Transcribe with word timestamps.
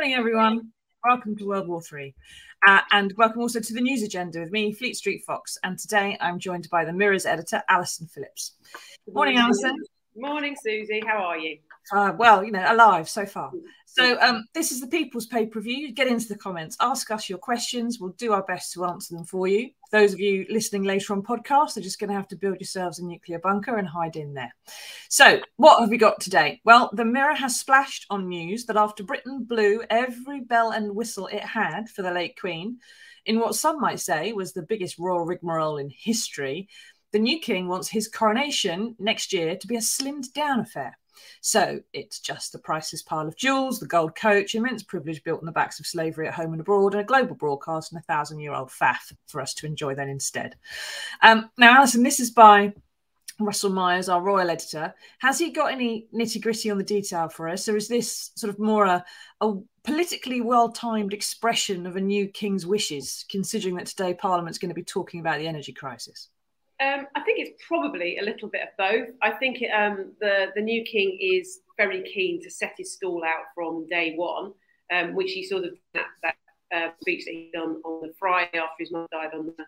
Morning, 0.00 0.16
everyone. 0.16 0.72
Welcome 1.04 1.36
to 1.36 1.46
World 1.46 1.68
War 1.68 1.82
Three, 1.82 2.14
uh, 2.66 2.80
and 2.90 3.12
welcome 3.18 3.42
also 3.42 3.60
to 3.60 3.74
the 3.74 3.82
news 3.82 4.02
agenda 4.02 4.40
with 4.40 4.50
me, 4.50 4.72
Fleet 4.72 4.96
Street 4.96 5.22
Fox. 5.26 5.58
And 5.62 5.78
today 5.78 6.16
I'm 6.22 6.38
joined 6.38 6.70
by 6.70 6.86
the 6.86 6.92
Mirror's 6.94 7.26
editor, 7.26 7.62
Alison 7.68 8.06
Phillips. 8.06 8.54
Good 9.04 9.14
morning, 9.14 9.36
Alison. 9.36 9.76
Morning, 10.16 10.56
Susie. 10.58 11.02
How 11.06 11.18
are 11.18 11.36
you? 11.36 11.58
Uh, 11.92 12.12
well, 12.16 12.44
you 12.44 12.52
know, 12.52 12.64
alive 12.66 13.08
so 13.08 13.26
far. 13.26 13.50
So 13.86 14.20
um, 14.20 14.44
this 14.54 14.70
is 14.70 14.80
the 14.80 14.86
People's 14.86 15.26
Pay 15.26 15.46
Per 15.46 15.60
View. 15.60 15.92
Get 15.92 16.06
into 16.06 16.28
the 16.28 16.36
comments, 16.36 16.76
ask 16.80 17.10
us 17.10 17.28
your 17.28 17.38
questions. 17.38 17.98
We'll 17.98 18.12
do 18.12 18.32
our 18.32 18.44
best 18.44 18.72
to 18.74 18.84
answer 18.84 19.14
them 19.14 19.24
for 19.24 19.48
you. 19.48 19.70
Those 19.90 20.12
of 20.12 20.20
you 20.20 20.46
listening 20.48 20.84
later 20.84 21.12
on 21.12 21.22
podcast 21.22 21.76
are 21.76 21.80
just 21.80 21.98
going 21.98 22.10
to 22.10 22.16
have 22.16 22.28
to 22.28 22.36
build 22.36 22.60
yourselves 22.60 23.00
a 23.00 23.04
nuclear 23.04 23.40
bunker 23.40 23.76
and 23.76 23.88
hide 23.88 24.14
in 24.14 24.34
there. 24.34 24.54
So 25.08 25.40
what 25.56 25.80
have 25.80 25.90
we 25.90 25.98
got 25.98 26.20
today? 26.20 26.60
Well, 26.64 26.90
the 26.92 27.04
Mirror 27.04 27.34
has 27.34 27.58
splashed 27.58 28.06
on 28.10 28.28
news 28.28 28.66
that 28.66 28.76
after 28.76 29.02
Britain 29.02 29.42
blew 29.42 29.82
every 29.90 30.40
bell 30.40 30.70
and 30.70 30.94
whistle 30.94 31.26
it 31.26 31.42
had 31.42 31.88
for 31.88 32.02
the 32.02 32.12
late 32.12 32.38
Queen, 32.40 32.78
in 33.26 33.40
what 33.40 33.56
some 33.56 33.80
might 33.80 33.98
say 33.98 34.32
was 34.32 34.52
the 34.52 34.62
biggest 34.62 34.98
royal 34.98 35.24
rigmarole 35.24 35.78
in 35.78 35.90
history, 35.90 36.68
the 37.12 37.18
new 37.18 37.40
king 37.40 37.66
wants 37.66 37.88
his 37.88 38.06
coronation 38.06 38.94
next 39.00 39.32
year 39.32 39.56
to 39.56 39.66
be 39.66 39.74
a 39.74 39.80
slimmed 39.80 40.32
down 40.32 40.60
affair. 40.60 40.96
So 41.40 41.80
it's 41.92 42.20
just 42.20 42.54
a 42.54 42.58
priceless 42.58 43.02
pile 43.02 43.26
of 43.26 43.36
jewels, 43.36 43.80
the 43.80 43.86
gold 43.86 44.14
coach, 44.14 44.54
immense 44.54 44.82
privilege 44.82 45.22
built 45.24 45.40
on 45.40 45.46
the 45.46 45.52
backs 45.52 45.80
of 45.80 45.86
slavery 45.86 46.28
at 46.28 46.34
home 46.34 46.52
and 46.52 46.60
abroad, 46.60 46.94
and 46.94 47.00
a 47.00 47.04
global 47.04 47.34
broadcast 47.34 47.92
and 47.92 48.00
a 48.00 48.04
thousand 48.04 48.40
year 48.40 48.52
old 48.52 48.68
faff 48.68 49.12
for 49.26 49.40
us 49.40 49.54
to 49.54 49.66
enjoy 49.66 49.94
then 49.94 50.08
instead. 50.08 50.56
Um, 51.22 51.50
now, 51.56 51.76
Alison, 51.76 52.02
this 52.02 52.20
is 52.20 52.30
by 52.30 52.72
Russell 53.40 53.70
Myers, 53.70 54.08
our 54.08 54.20
royal 54.20 54.50
editor. 54.50 54.94
Has 55.18 55.38
he 55.38 55.50
got 55.50 55.72
any 55.72 56.06
nitty 56.14 56.40
gritty 56.42 56.70
on 56.70 56.78
the 56.78 56.84
detail 56.84 57.28
for 57.28 57.48
us, 57.48 57.68
or 57.68 57.76
is 57.76 57.88
this 57.88 58.30
sort 58.34 58.52
of 58.52 58.58
more 58.58 58.84
a, 58.84 59.04
a 59.40 59.54
politically 59.82 60.40
well 60.40 60.70
timed 60.70 61.12
expression 61.12 61.86
of 61.86 61.96
a 61.96 62.00
new 62.00 62.28
king's 62.28 62.66
wishes, 62.66 63.24
considering 63.30 63.76
that 63.76 63.86
today 63.86 64.14
Parliament's 64.14 64.58
going 64.58 64.68
to 64.70 64.74
be 64.74 64.84
talking 64.84 65.20
about 65.20 65.38
the 65.38 65.48
energy 65.48 65.72
crisis? 65.72 66.28
Um, 66.80 67.06
I 67.14 67.20
think 67.20 67.38
it's 67.38 67.62
probably 67.68 68.18
a 68.18 68.22
little 68.22 68.48
bit 68.48 68.62
of 68.62 68.68
both. 68.78 69.08
I 69.20 69.32
think 69.32 69.58
um, 69.74 70.12
the 70.20 70.46
the 70.54 70.62
new 70.62 70.82
king 70.84 71.18
is 71.20 71.60
very 71.76 72.02
keen 72.02 72.42
to 72.42 72.50
set 72.50 72.74
his 72.78 72.94
stall 72.94 73.22
out 73.22 73.44
from 73.54 73.86
day 73.86 74.14
one, 74.16 74.52
um, 74.90 75.14
which 75.14 75.32
he 75.32 75.44
sort 75.44 75.64
of 75.64 75.74
that, 75.92 76.06
that 76.22 76.36
uh, 76.74 76.90
speech 77.00 77.26
that 77.26 77.32
he 77.32 77.50
done 77.52 77.82
on 77.84 78.08
the 78.08 78.14
Friday 78.18 78.58
after 78.58 78.76
his 78.78 78.92
mum 78.92 79.06
died 79.12 79.34
on 79.34 79.46
the 79.46 79.66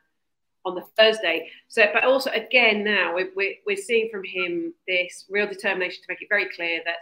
on 0.65 0.75
the 0.75 0.85
Thursday. 0.97 1.51
So, 1.69 1.85
but 1.93 2.05
also 2.05 2.31
again 2.31 2.83
now 2.83 3.15
we're, 3.15 3.59
we're, 3.67 3.77
seeing 3.77 4.09
from 4.11 4.23
him 4.25 4.73
this 4.89 5.27
real 5.29 5.47
determination 5.49 6.03
to 6.03 6.07
make 6.09 6.23
it 6.23 6.29
very 6.31 6.49
clear 6.55 6.81
that 6.87 6.99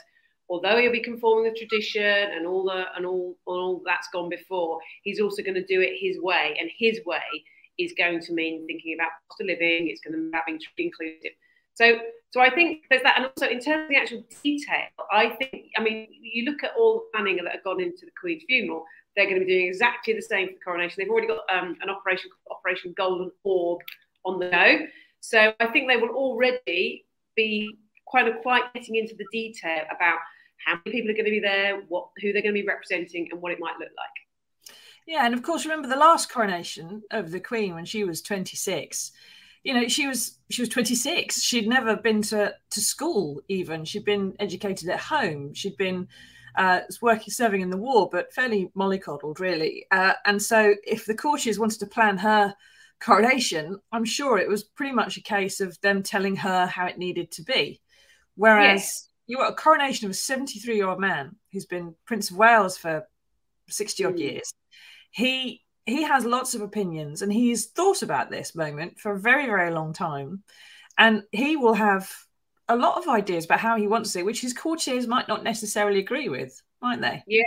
although 0.48 0.78
he'll 0.78 0.90
be 0.90 1.02
conforming 1.02 1.44
with 1.44 1.58
tradition 1.58 2.02
and 2.02 2.46
all 2.46 2.64
the 2.64 2.86
and 2.96 3.06
all 3.06 3.36
all 3.46 3.80
that's 3.86 4.08
gone 4.12 4.28
before, 4.28 4.80
he's 5.04 5.20
also 5.20 5.42
going 5.42 5.54
to 5.54 5.66
do 5.66 5.80
it 5.80 5.92
his 6.00 6.20
way, 6.20 6.56
and 6.58 6.68
his 6.78 7.00
way 7.06 7.44
is 7.84 7.92
going 7.96 8.20
to 8.20 8.32
mean 8.32 8.66
thinking 8.66 8.94
about 8.94 9.10
cost 9.28 9.40
of 9.40 9.46
living. 9.46 9.88
It's 9.88 10.00
going 10.00 10.14
to 10.14 10.18
mean 10.18 10.32
having 10.32 10.58
be 10.76 10.84
inclusive. 10.84 11.32
So, 11.74 11.98
so 12.30 12.40
I 12.40 12.50
think 12.50 12.82
there's 12.90 13.02
that, 13.02 13.16
and 13.16 13.26
also 13.26 13.46
in 13.46 13.60
terms 13.60 13.84
of 13.84 13.88
the 13.88 13.96
actual 13.96 14.22
detail, 14.42 14.88
I 15.10 15.30
think, 15.30 15.70
I 15.76 15.82
mean, 15.82 16.08
you 16.10 16.44
look 16.44 16.62
at 16.62 16.72
all 16.78 16.94
the 16.94 17.04
planning 17.12 17.38
that 17.42 17.52
have 17.52 17.64
gone 17.64 17.80
into 17.80 18.04
the 18.04 18.12
Queen's 18.20 18.42
funeral. 18.46 18.84
They're 19.16 19.26
going 19.26 19.40
to 19.40 19.44
be 19.44 19.52
doing 19.52 19.68
exactly 19.68 20.14
the 20.14 20.22
same 20.22 20.48
for 20.48 20.54
the 20.54 20.60
coronation. 20.60 20.96
They've 20.98 21.10
already 21.10 21.26
got 21.26 21.40
um, 21.52 21.76
an 21.82 21.90
operation 21.90 22.30
Operation 22.50 22.94
Golden 22.96 23.30
Orb 23.44 23.80
on 24.24 24.38
the 24.38 24.50
go. 24.50 24.86
So 25.20 25.52
I 25.58 25.66
think 25.66 25.88
they 25.88 25.96
will 25.96 26.10
already 26.10 27.06
be 27.34 27.76
of 28.28 28.42
quite 28.42 28.72
getting 28.74 28.96
into 28.96 29.14
the 29.16 29.26
detail 29.32 29.84
about 29.94 30.18
how 30.64 30.78
many 30.84 30.98
people 30.98 31.10
are 31.10 31.14
going 31.14 31.24
to 31.24 31.30
be 31.30 31.40
there, 31.40 31.82
what 31.88 32.08
who 32.20 32.32
they're 32.32 32.42
going 32.42 32.54
to 32.54 32.60
be 32.60 32.66
representing, 32.66 33.28
and 33.30 33.40
what 33.40 33.52
it 33.52 33.58
might 33.60 33.78
look 33.78 33.90
like. 33.96 34.29
Yeah, 35.10 35.26
and 35.26 35.34
of 35.34 35.42
course, 35.42 35.64
remember 35.64 35.88
the 35.88 35.96
last 35.96 36.30
coronation 36.30 37.02
of 37.10 37.32
the 37.32 37.40
Queen 37.40 37.74
when 37.74 37.84
she 37.84 38.04
was 38.04 38.22
26. 38.22 39.10
You 39.64 39.74
know, 39.74 39.88
she 39.88 40.06
was 40.06 40.38
she 40.50 40.62
was 40.62 40.68
26. 40.68 41.42
She'd 41.42 41.66
never 41.66 41.96
been 41.96 42.22
to 42.22 42.54
to 42.70 42.80
school 42.80 43.42
even. 43.48 43.84
She'd 43.84 44.04
been 44.04 44.36
educated 44.38 44.88
at 44.88 45.00
home. 45.00 45.52
She'd 45.52 45.76
been 45.76 46.06
uh, 46.54 46.82
working 47.02 47.32
serving 47.32 47.60
in 47.60 47.70
the 47.70 47.76
war, 47.76 48.08
but 48.08 48.32
fairly 48.32 48.70
mollycoddled 48.76 49.40
really. 49.40 49.84
Uh, 49.90 50.12
and 50.26 50.40
so, 50.40 50.76
if 50.86 51.06
the 51.06 51.16
courtiers 51.16 51.58
wanted 51.58 51.80
to 51.80 51.86
plan 51.86 52.16
her 52.18 52.54
coronation, 53.00 53.80
I'm 53.90 54.04
sure 54.04 54.38
it 54.38 54.48
was 54.48 54.62
pretty 54.62 54.92
much 54.92 55.16
a 55.16 55.22
case 55.22 55.60
of 55.60 55.76
them 55.80 56.04
telling 56.04 56.36
her 56.36 56.66
how 56.66 56.86
it 56.86 56.98
needed 56.98 57.32
to 57.32 57.42
be. 57.42 57.80
Whereas 58.36 58.80
yes. 58.80 59.08
you 59.26 59.38
got 59.38 59.50
a 59.50 59.56
coronation 59.56 60.06
of 60.06 60.12
a 60.12 60.14
73 60.14 60.76
year 60.76 60.88
old 60.88 61.00
man 61.00 61.34
who's 61.50 61.66
been 61.66 61.96
Prince 62.06 62.30
of 62.30 62.36
Wales 62.36 62.78
for 62.78 63.08
60 63.68 64.04
odd 64.04 64.14
mm. 64.14 64.20
years 64.20 64.52
he 65.10 65.62
he 65.86 66.02
has 66.02 66.24
lots 66.24 66.54
of 66.54 66.60
opinions 66.60 67.22
and 67.22 67.32
he's 67.32 67.66
thought 67.66 68.02
about 68.02 68.30
this 68.30 68.54
moment 68.54 68.98
for 68.98 69.12
a 69.12 69.18
very 69.18 69.46
very 69.46 69.70
long 69.70 69.92
time. 69.92 70.42
And 70.98 71.22
he 71.32 71.56
will 71.56 71.74
have 71.74 72.12
a 72.68 72.76
lot 72.76 72.98
of 72.98 73.08
ideas 73.08 73.44
about 73.46 73.60
how 73.60 73.76
he 73.76 73.86
wants 73.86 74.14
it 74.16 74.24
which 74.24 74.40
his 74.40 74.52
courtiers 74.52 75.06
might 75.06 75.28
not 75.28 75.42
necessarily 75.42 75.98
agree 75.98 76.28
with 76.28 76.62
might 76.80 77.00
they? 77.00 77.22
Yes. 77.26 77.46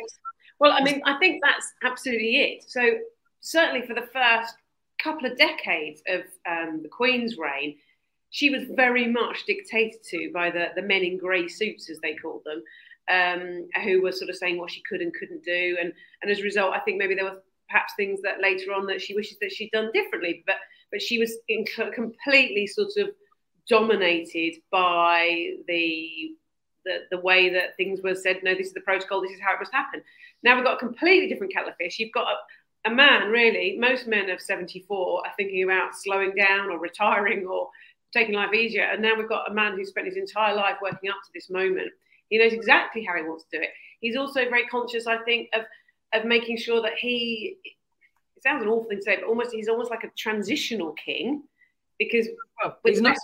Well 0.60 0.72
i 0.72 0.84
mean 0.84 1.02
i 1.06 1.18
think 1.18 1.42
that's 1.44 1.72
absolutely 1.84 2.38
it. 2.38 2.66
So 2.68 2.82
certainly 3.42 3.86
for 3.86 3.94
the 3.94 4.08
first 4.14 4.56
couple 5.02 5.30
of 5.30 5.38
decades 5.38 6.02
of 6.08 6.22
um, 6.50 6.82
the 6.82 6.90
queen's 6.90 7.38
reign 7.38 7.76
she 8.30 8.50
was 8.50 8.64
very 8.76 9.08
much 9.08 9.46
dictated 9.46 10.02
to 10.04 10.32
by 10.34 10.50
the, 10.50 10.68
the 10.76 10.82
men 10.82 11.04
in 11.04 11.18
grey 11.18 11.48
suits 11.48 11.90
as 11.90 12.00
they 12.00 12.16
called 12.16 12.42
them 12.46 12.64
um, 13.10 13.68
who 13.84 14.02
were 14.02 14.12
sort 14.12 14.30
of 14.30 14.36
saying 14.36 14.58
what 14.58 14.72
she 14.72 14.82
could 14.90 15.02
and 15.02 15.14
couldn't 15.14 15.44
do. 15.44 15.78
And 15.80 15.94
and 16.22 16.32
as 16.32 16.40
a 16.40 16.44
result 16.44 16.74
i 16.74 16.80
think 16.80 16.98
maybe 16.98 17.16
there 17.16 17.26
were 17.26 17.42
perhaps 17.74 17.94
things 17.96 18.22
that 18.22 18.42
later 18.42 18.72
on 18.72 18.86
that 18.86 19.02
she 19.02 19.16
wishes 19.16 19.38
that 19.42 19.52
she'd 19.52 19.72
done 19.72 19.90
differently. 19.94 20.44
But 20.46 20.58
but 20.92 21.02
she 21.02 21.18
was 21.18 21.34
in, 21.50 21.66
completely 21.94 22.68
sort 22.68 22.92
of 22.98 23.10
dominated 23.68 24.58
by 24.72 25.48
the, 25.68 26.32
the 26.86 27.00
the 27.10 27.20
way 27.20 27.50
that 27.50 27.76
things 27.76 28.02
were 28.04 28.16
said. 28.16 28.38
No, 28.44 28.54
this 28.54 28.68
is 28.68 28.74
the 28.74 28.82
protocol. 28.82 29.22
This 29.22 29.32
is 29.32 29.42
how 29.42 29.56
it 29.56 29.60
must 29.60 29.74
happen. 29.74 30.04
Now 30.44 30.56
we've 30.56 30.64
got 30.64 30.76
a 30.76 30.86
completely 30.86 31.28
different 31.28 31.54
kettle 31.54 31.70
of 31.70 31.76
fish. 31.78 31.98
You've 31.98 32.14
got 32.14 32.28
a, 32.28 32.92
a 32.92 32.94
man, 32.94 33.30
really. 33.30 33.78
Most 33.80 34.08
men 34.08 34.30
of 34.30 34.40
74 34.40 35.26
are 35.26 35.34
thinking 35.36 35.64
about 35.64 35.96
slowing 35.96 36.36
down 36.36 36.70
or 36.70 36.78
retiring 36.78 37.48
or 37.48 37.70
taking 38.14 38.36
life 38.36 38.54
easier. 38.54 38.84
And 38.84 39.02
now 39.02 39.16
we've 39.18 39.28
got 39.30 39.50
a 39.50 39.54
man 39.54 39.76
who's 39.76 39.90
spent 39.90 40.06
his 40.06 40.18
entire 40.18 40.54
life 40.54 40.76
working 40.82 41.10
up 41.10 41.16
to 41.24 41.32
this 41.34 41.50
moment. 41.50 41.90
He 42.30 42.38
knows 42.38 42.54
exactly 42.54 43.04
how 43.04 43.16
he 43.16 43.24
wants 43.24 43.46
to 43.46 43.58
do 43.58 43.64
it. 43.64 43.70
He's 44.02 44.18
also 44.18 44.42
very 44.50 44.68
conscious, 44.68 45.08
I 45.08 45.18
think, 45.24 45.50
of 45.54 45.64
of 46.14 46.26
making 46.26 46.58
sure 46.58 46.82
that 46.82 46.94
he 46.98 47.58
it 47.64 48.44
sounds 48.44 48.64
an 48.64 48.70
awful 48.70 48.90
thing 48.90 48.98
to 49.00 49.04
say, 49.04 49.16
but 49.18 49.28
almost 49.28 49.52
he's 49.52 49.70
almost 49.70 49.90
like 49.90 50.04
a 50.04 50.12
transitional 50.18 50.94
king 50.94 51.44
because 52.00 52.28
well, 52.64 52.78
he's, 52.86 53.02
not 53.02 53.18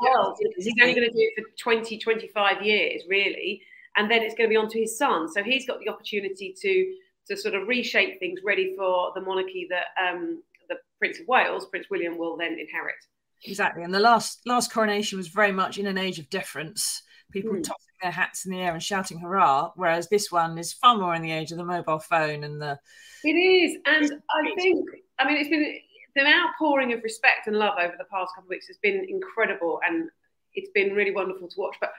world, 0.00 0.38
he's 0.56 0.72
only 0.80 0.94
going 0.94 1.08
to 1.08 1.12
do 1.12 1.30
it 1.36 1.42
for 1.42 1.56
20, 1.58 1.98
25 1.98 2.62
years, 2.62 3.02
really. 3.08 3.62
And 3.96 4.10
then 4.10 4.22
it's 4.22 4.34
going 4.34 4.48
to 4.48 4.52
be 4.52 4.56
on 4.56 4.68
to 4.68 4.78
his 4.78 4.96
son. 4.96 5.28
So 5.32 5.42
he's 5.42 5.66
got 5.66 5.80
the 5.80 5.88
opportunity 5.88 6.54
to 6.60 6.94
to 7.28 7.36
sort 7.36 7.54
of 7.54 7.68
reshape 7.68 8.18
things 8.18 8.40
ready 8.44 8.74
for 8.76 9.12
the 9.14 9.20
monarchy 9.20 9.68
that 9.70 9.86
um, 10.02 10.42
the 10.68 10.76
Prince 10.98 11.20
of 11.20 11.28
Wales, 11.28 11.66
Prince 11.66 11.86
William, 11.90 12.18
will 12.18 12.36
then 12.36 12.58
inherit. 12.58 12.96
Exactly. 13.44 13.82
And 13.82 13.94
the 13.94 14.00
last 14.00 14.40
last 14.46 14.72
coronation 14.72 15.18
was 15.18 15.28
very 15.28 15.52
much 15.52 15.78
in 15.78 15.86
an 15.86 15.98
age 15.98 16.18
of 16.18 16.28
deference. 16.30 17.02
People 17.32 17.52
mm. 17.52 17.62
tossing 17.62 17.89
their 18.00 18.10
hats 18.10 18.44
in 18.44 18.52
the 18.52 18.60
air 18.60 18.72
and 18.72 18.82
shouting 18.82 19.18
hurrah, 19.18 19.72
whereas 19.76 20.08
this 20.08 20.30
one 20.30 20.58
is 20.58 20.72
far 20.72 20.96
more 20.96 21.14
in 21.14 21.22
the 21.22 21.32
age 21.32 21.52
of 21.52 21.58
the 21.58 21.64
mobile 21.64 21.98
phone 21.98 22.44
and 22.44 22.60
the. 22.60 22.78
It 23.24 23.32
is, 23.32 23.76
and 23.86 24.12
I 24.30 24.54
think 24.54 24.88
I 25.18 25.26
mean 25.26 25.36
it's 25.36 25.50
been 25.50 25.76
the 26.14 26.26
outpouring 26.26 26.92
of 26.92 27.02
respect 27.02 27.46
and 27.46 27.56
love 27.56 27.74
over 27.78 27.94
the 27.98 28.04
past 28.04 28.34
couple 28.34 28.46
of 28.46 28.50
weeks 28.50 28.66
has 28.66 28.78
been 28.78 29.06
incredible, 29.08 29.80
and 29.86 30.08
it's 30.54 30.70
been 30.70 30.94
really 30.94 31.12
wonderful 31.12 31.48
to 31.48 31.60
watch. 31.60 31.76
But 31.80 31.92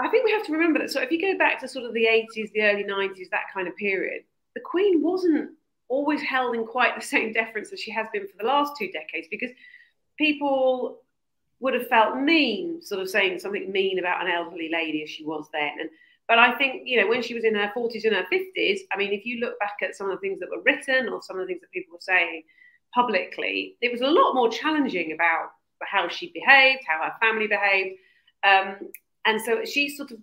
I 0.00 0.08
think 0.08 0.24
we 0.24 0.32
have 0.32 0.46
to 0.46 0.52
remember 0.52 0.78
that. 0.80 0.90
So 0.90 1.00
if 1.00 1.10
you 1.10 1.20
go 1.20 1.36
back 1.36 1.60
to 1.60 1.68
sort 1.68 1.84
of 1.84 1.94
the 1.94 2.04
80s, 2.04 2.52
the 2.52 2.62
early 2.62 2.84
90s, 2.84 3.30
that 3.30 3.46
kind 3.52 3.66
of 3.66 3.76
period, 3.76 4.22
the 4.54 4.60
Queen 4.60 5.02
wasn't 5.02 5.50
always 5.88 6.22
held 6.22 6.54
in 6.54 6.66
quite 6.66 6.94
the 6.94 7.04
same 7.04 7.32
deference 7.32 7.72
as 7.72 7.80
she 7.80 7.90
has 7.90 8.06
been 8.12 8.26
for 8.26 8.36
the 8.38 8.44
last 8.44 8.74
two 8.78 8.90
decades 8.92 9.26
because 9.30 9.50
people 10.16 11.00
would 11.60 11.74
have 11.74 11.88
felt 11.88 12.16
mean, 12.16 12.80
sort 12.82 13.00
of 13.00 13.10
saying 13.10 13.38
something 13.38 13.70
mean 13.70 13.98
about 13.98 14.24
an 14.24 14.30
elderly 14.30 14.70
lady 14.72 15.02
as 15.02 15.10
she 15.10 15.24
was 15.24 15.48
then. 15.52 15.72
And 15.80 15.90
but 16.28 16.38
I 16.38 16.56
think 16.56 16.82
you 16.84 17.00
know 17.00 17.08
when 17.08 17.22
she 17.22 17.34
was 17.34 17.44
in 17.44 17.54
her 17.54 17.70
forties 17.74 18.04
and 18.04 18.14
her 18.14 18.26
fifties, 18.30 18.82
I 18.92 18.96
mean, 18.96 19.12
if 19.12 19.24
you 19.24 19.40
look 19.40 19.58
back 19.58 19.76
at 19.82 19.96
some 19.96 20.10
of 20.10 20.16
the 20.16 20.20
things 20.20 20.40
that 20.40 20.50
were 20.50 20.62
written 20.62 21.08
or 21.08 21.22
some 21.22 21.38
of 21.38 21.42
the 21.42 21.46
things 21.46 21.60
that 21.60 21.70
people 21.70 21.94
were 21.94 22.00
saying 22.00 22.42
publicly, 22.94 23.76
it 23.80 23.92
was 23.92 24.00
a 24.00 24.06
lot 24.06 24.34
more 24.34 24.50
challenging 24.50 25.12
about 25.12 25.50
how 25.82 26.08
she 26.08 26.32
behaved, 26.32 26.82
how 26.86 27.02
her 27.02 27.14
family 27.20 27.46
behaved, 27.46 27.98
um, 28.44 28.76
and 29.26 29.40
so 29.40 29.64
she 29.64 29.88
sort 29.88 30.10
of, 30.10 30.18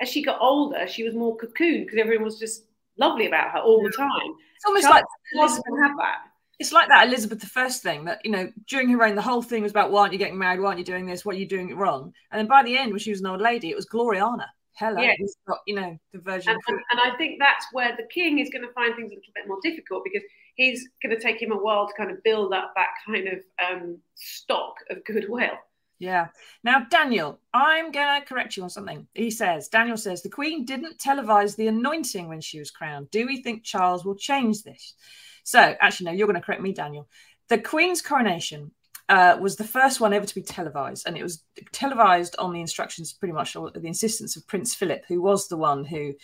as 0.00 0.08
she 0.08 0.22
got 0.22 0.40
older, 0.40 0.86
she 0.86 1.04
was 1.04 1.14
more 1.14 1.36
cocooned 1.36 1.84
because 1.84 1.98
everyone 1.98 2.24
was 2.24 2.38
just 2.38 2.64
lovely 2.98 3.26
about 3.26 3.50
her 3.50 3.58
all 3.58 3.82
the 3.82 3.90
time. 3.90 4.34
It's 4.56 4.64
almost 4.66 4.84
Charles 4.84 5.02
like 5.02 5.04
Elizabeth 5.34 5.80
have 5.82 5.96
that 5.98 6.18
it's 6.58 6.72
like 6.72 6.88
that 6.88 7.06
Elizabeth 7.06 7.44
I 7.56 7.68
thing 7.68 8.04
that 8.04 8.20
you 8.24 8.30
know 8.30 8.50
during 8.66 8.88
her 8.90 8.98
reign 8.98 9.14
the 9.14 9.22
whole 9.22 9.42
thing 9.42 9.62
was 9.62 9.72
about 9.72 9.90
why 9.90 10.02
aren't 10.02 10.12
you 10.12 10.18
getting 10.18 10.38
married 10.38 10.60
why 10.60 10.68
aren't 10.68 10.78
you 10.78 10.84
doing 10.84 11.06
this 11.06 11.24
what 11.24 11.34
are 11.34 11.38
you 11.38 11.48
doing 11.48 11.70
it 11.70 11.76
wrong 11.76 12.12
and 12.30 12.38
then 12.38 12.46
by 12.46 12.62
the 12.62 12.76
end 12.76 12.92
when 12.92 13.00
she 13.00 13.10
was 13.10 13.20
an 13.20 13.26
old 13.26 13.40
lady 13.40 13.70
it 13.70 13.76
was 13.76 13.86
Gloriana 13.86 14.46
Hello, 14.76 15.00
yeah. 15.00 15.14
got 15.46 15.58
you 15.68 15.76
know 15.76 15.96
the 16.12 16.18
version. 16.18 16.52
And, 16.52 16.60
and, 16.66 16.80
and, 16.90 17.00
I 17.00 17.16
think 17.16 17.38
that's 17.38 17.64
where 17.70 17.94
the 17.96 18.08
king 18.12 18.40
is 18.40 18.50
going 18.50 18.66
to 18.66 18.72
find 18.72 18.94
things 18.96 19.12
a 19.12 19.14
little 19.14 19.32
bit 19.32 19.46
more 19.46 19.58
difficult 19.62 20.02
because 20.02 20.22
he's 20.56 20.88
going 21.00 21.14
to 21.14 21.22
take 21.22 21.40
him 21.40 21.52
a 21.52 21.56
while 21.56 21.86
to 21.86 21.94
kind 21.96 22.10
of 22.10 22.20
build 22.24 22.52
up 22.52 22.72
that 22.74 22.88
kind 23.06 23.28
of 23.28 23.38
um, 23.64 23.98
stock 24.16 24.74
of 24.90 25.04
goodwill. 25.04 25.52
Yeah. 26.00 26.28
Now, 26.64 26.86
Daniel, 26.90 27.38
I'm 27.52 27.92
going 27.92 28.20
to 28.20 28.26
correct 28.26 28.56
you 28.56 28.64
on 28.64 28.70
something. 28.70 29.06
He 29.14 29.30
says, 29.30 29.68
Daniel 29.68 29.96
says, 29.96 30.22
the 30.22 30.28
Queen 30.28 30.64
didn't 30.64 30.98
televise 30.98 31.54
the 31.54 31.68
anointing 31.68 32.28
when 32.28 32.40
she 32.40 32.58
was 32.58 32.72
crowned. 32.72 33.10
Do 33.10 33.26
we 33.26 33.42
think 33.42 33.62
Charles 33.62 34.04
will 34.04 34.16
change 34.16 34.64
this? 34.64 34.94
So, 35.44 35.60
actually, 35.80 36.06
no, 36.06 36.12
you're 36.12 36.26
going 36.26 36.40
to 36.40 36.44
correct 36.44 36.62
me, 36.62 36.72
Daniel. 36.72 37.08
The 37.48 37.58
Queen's 37.58 38.02
coronation 38.02 38.72
uh, 39.08 39.36
was 39.40 39.56
the 39.56 39.64
first 39.64 40.00
one 40.00 40.12
ever 40.12 40.26
to 40.26 40.34
be 40.34 40.42
televised, 40.42 41.06
and 41.06 41.16
it 41.16 41.22
was 41.22 41.44
televised 41.72 42.34
on 42.38 42.52
the 42.52 42.60
instructions, 42.60 43.12
pretty 43.12 43.34
much, 43.34 43.52
the 43.52 43.80
insistence 43.84 44.36
of 44.36 44.46
Prince 44.46 44.74
Philip, 44.74 45.04
who 45.06 45.20
was 45.20 45.48
the 45.48 45.56
one 45.56 45.84
who 45.84 46.14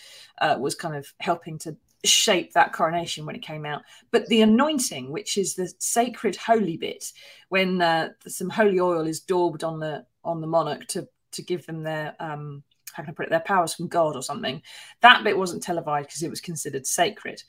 uh, 0.40 0.56
was 0.58 0.74
kind 0.74 0.96
of 0.96 1.06
helping 1.20 1.58
to 1.58 1.76
shape 2.02 2.54
that 2.54 2.72
coronation 2.72 3.26
when 3.26 3.36
it 3.36 3.42
came 3.42 3.66
out. 3.66 3.82
But 4.10 4.26
the 4.26 4.40
anointing, 4.40 5.10
which 5.10 5.36
is 5.36 5.54
the 5.54 5.70
sacred 5.78 6.36
holy 6.36 6.78
bit, 6.78 7.12
when 7.50 7.82
uh, 7.82 8.10
some 8.26 8.48
holy 8.48 8.80
oil 8.80 9.06
is 9.06 9.20
daubed 9.20 9.62
on 9.62 9.80
the 9.80 10.06
on 10.24 10.40
the 10.40 10.46
monarch 10.46 10.86
to 10.88 11.06
to 11.32 11.42
give 11.42 11.66
them 11.66 11.82
their 11.82 12.16
um, 12.18 12.62
how 12.92 13.02
can 13.02 13.10
I 13.10 13.14
put 13.14 13.26
it, 13.26 13.30
their 13.30 13.40
powers 13.40 13.74
from 13.74 13.88
God 13.88 14.16
or 14.16 14.22
something. 14.22 14.62
That 15.02 15.22
bit 15.22 15.36
wasn't 15.36 15.62
televised 15.62 16.08
because 16.08 16.22
it 16.22 16.30
was 16.30 16.40
considered 16.40 16.86
sacred. 16.86 17.42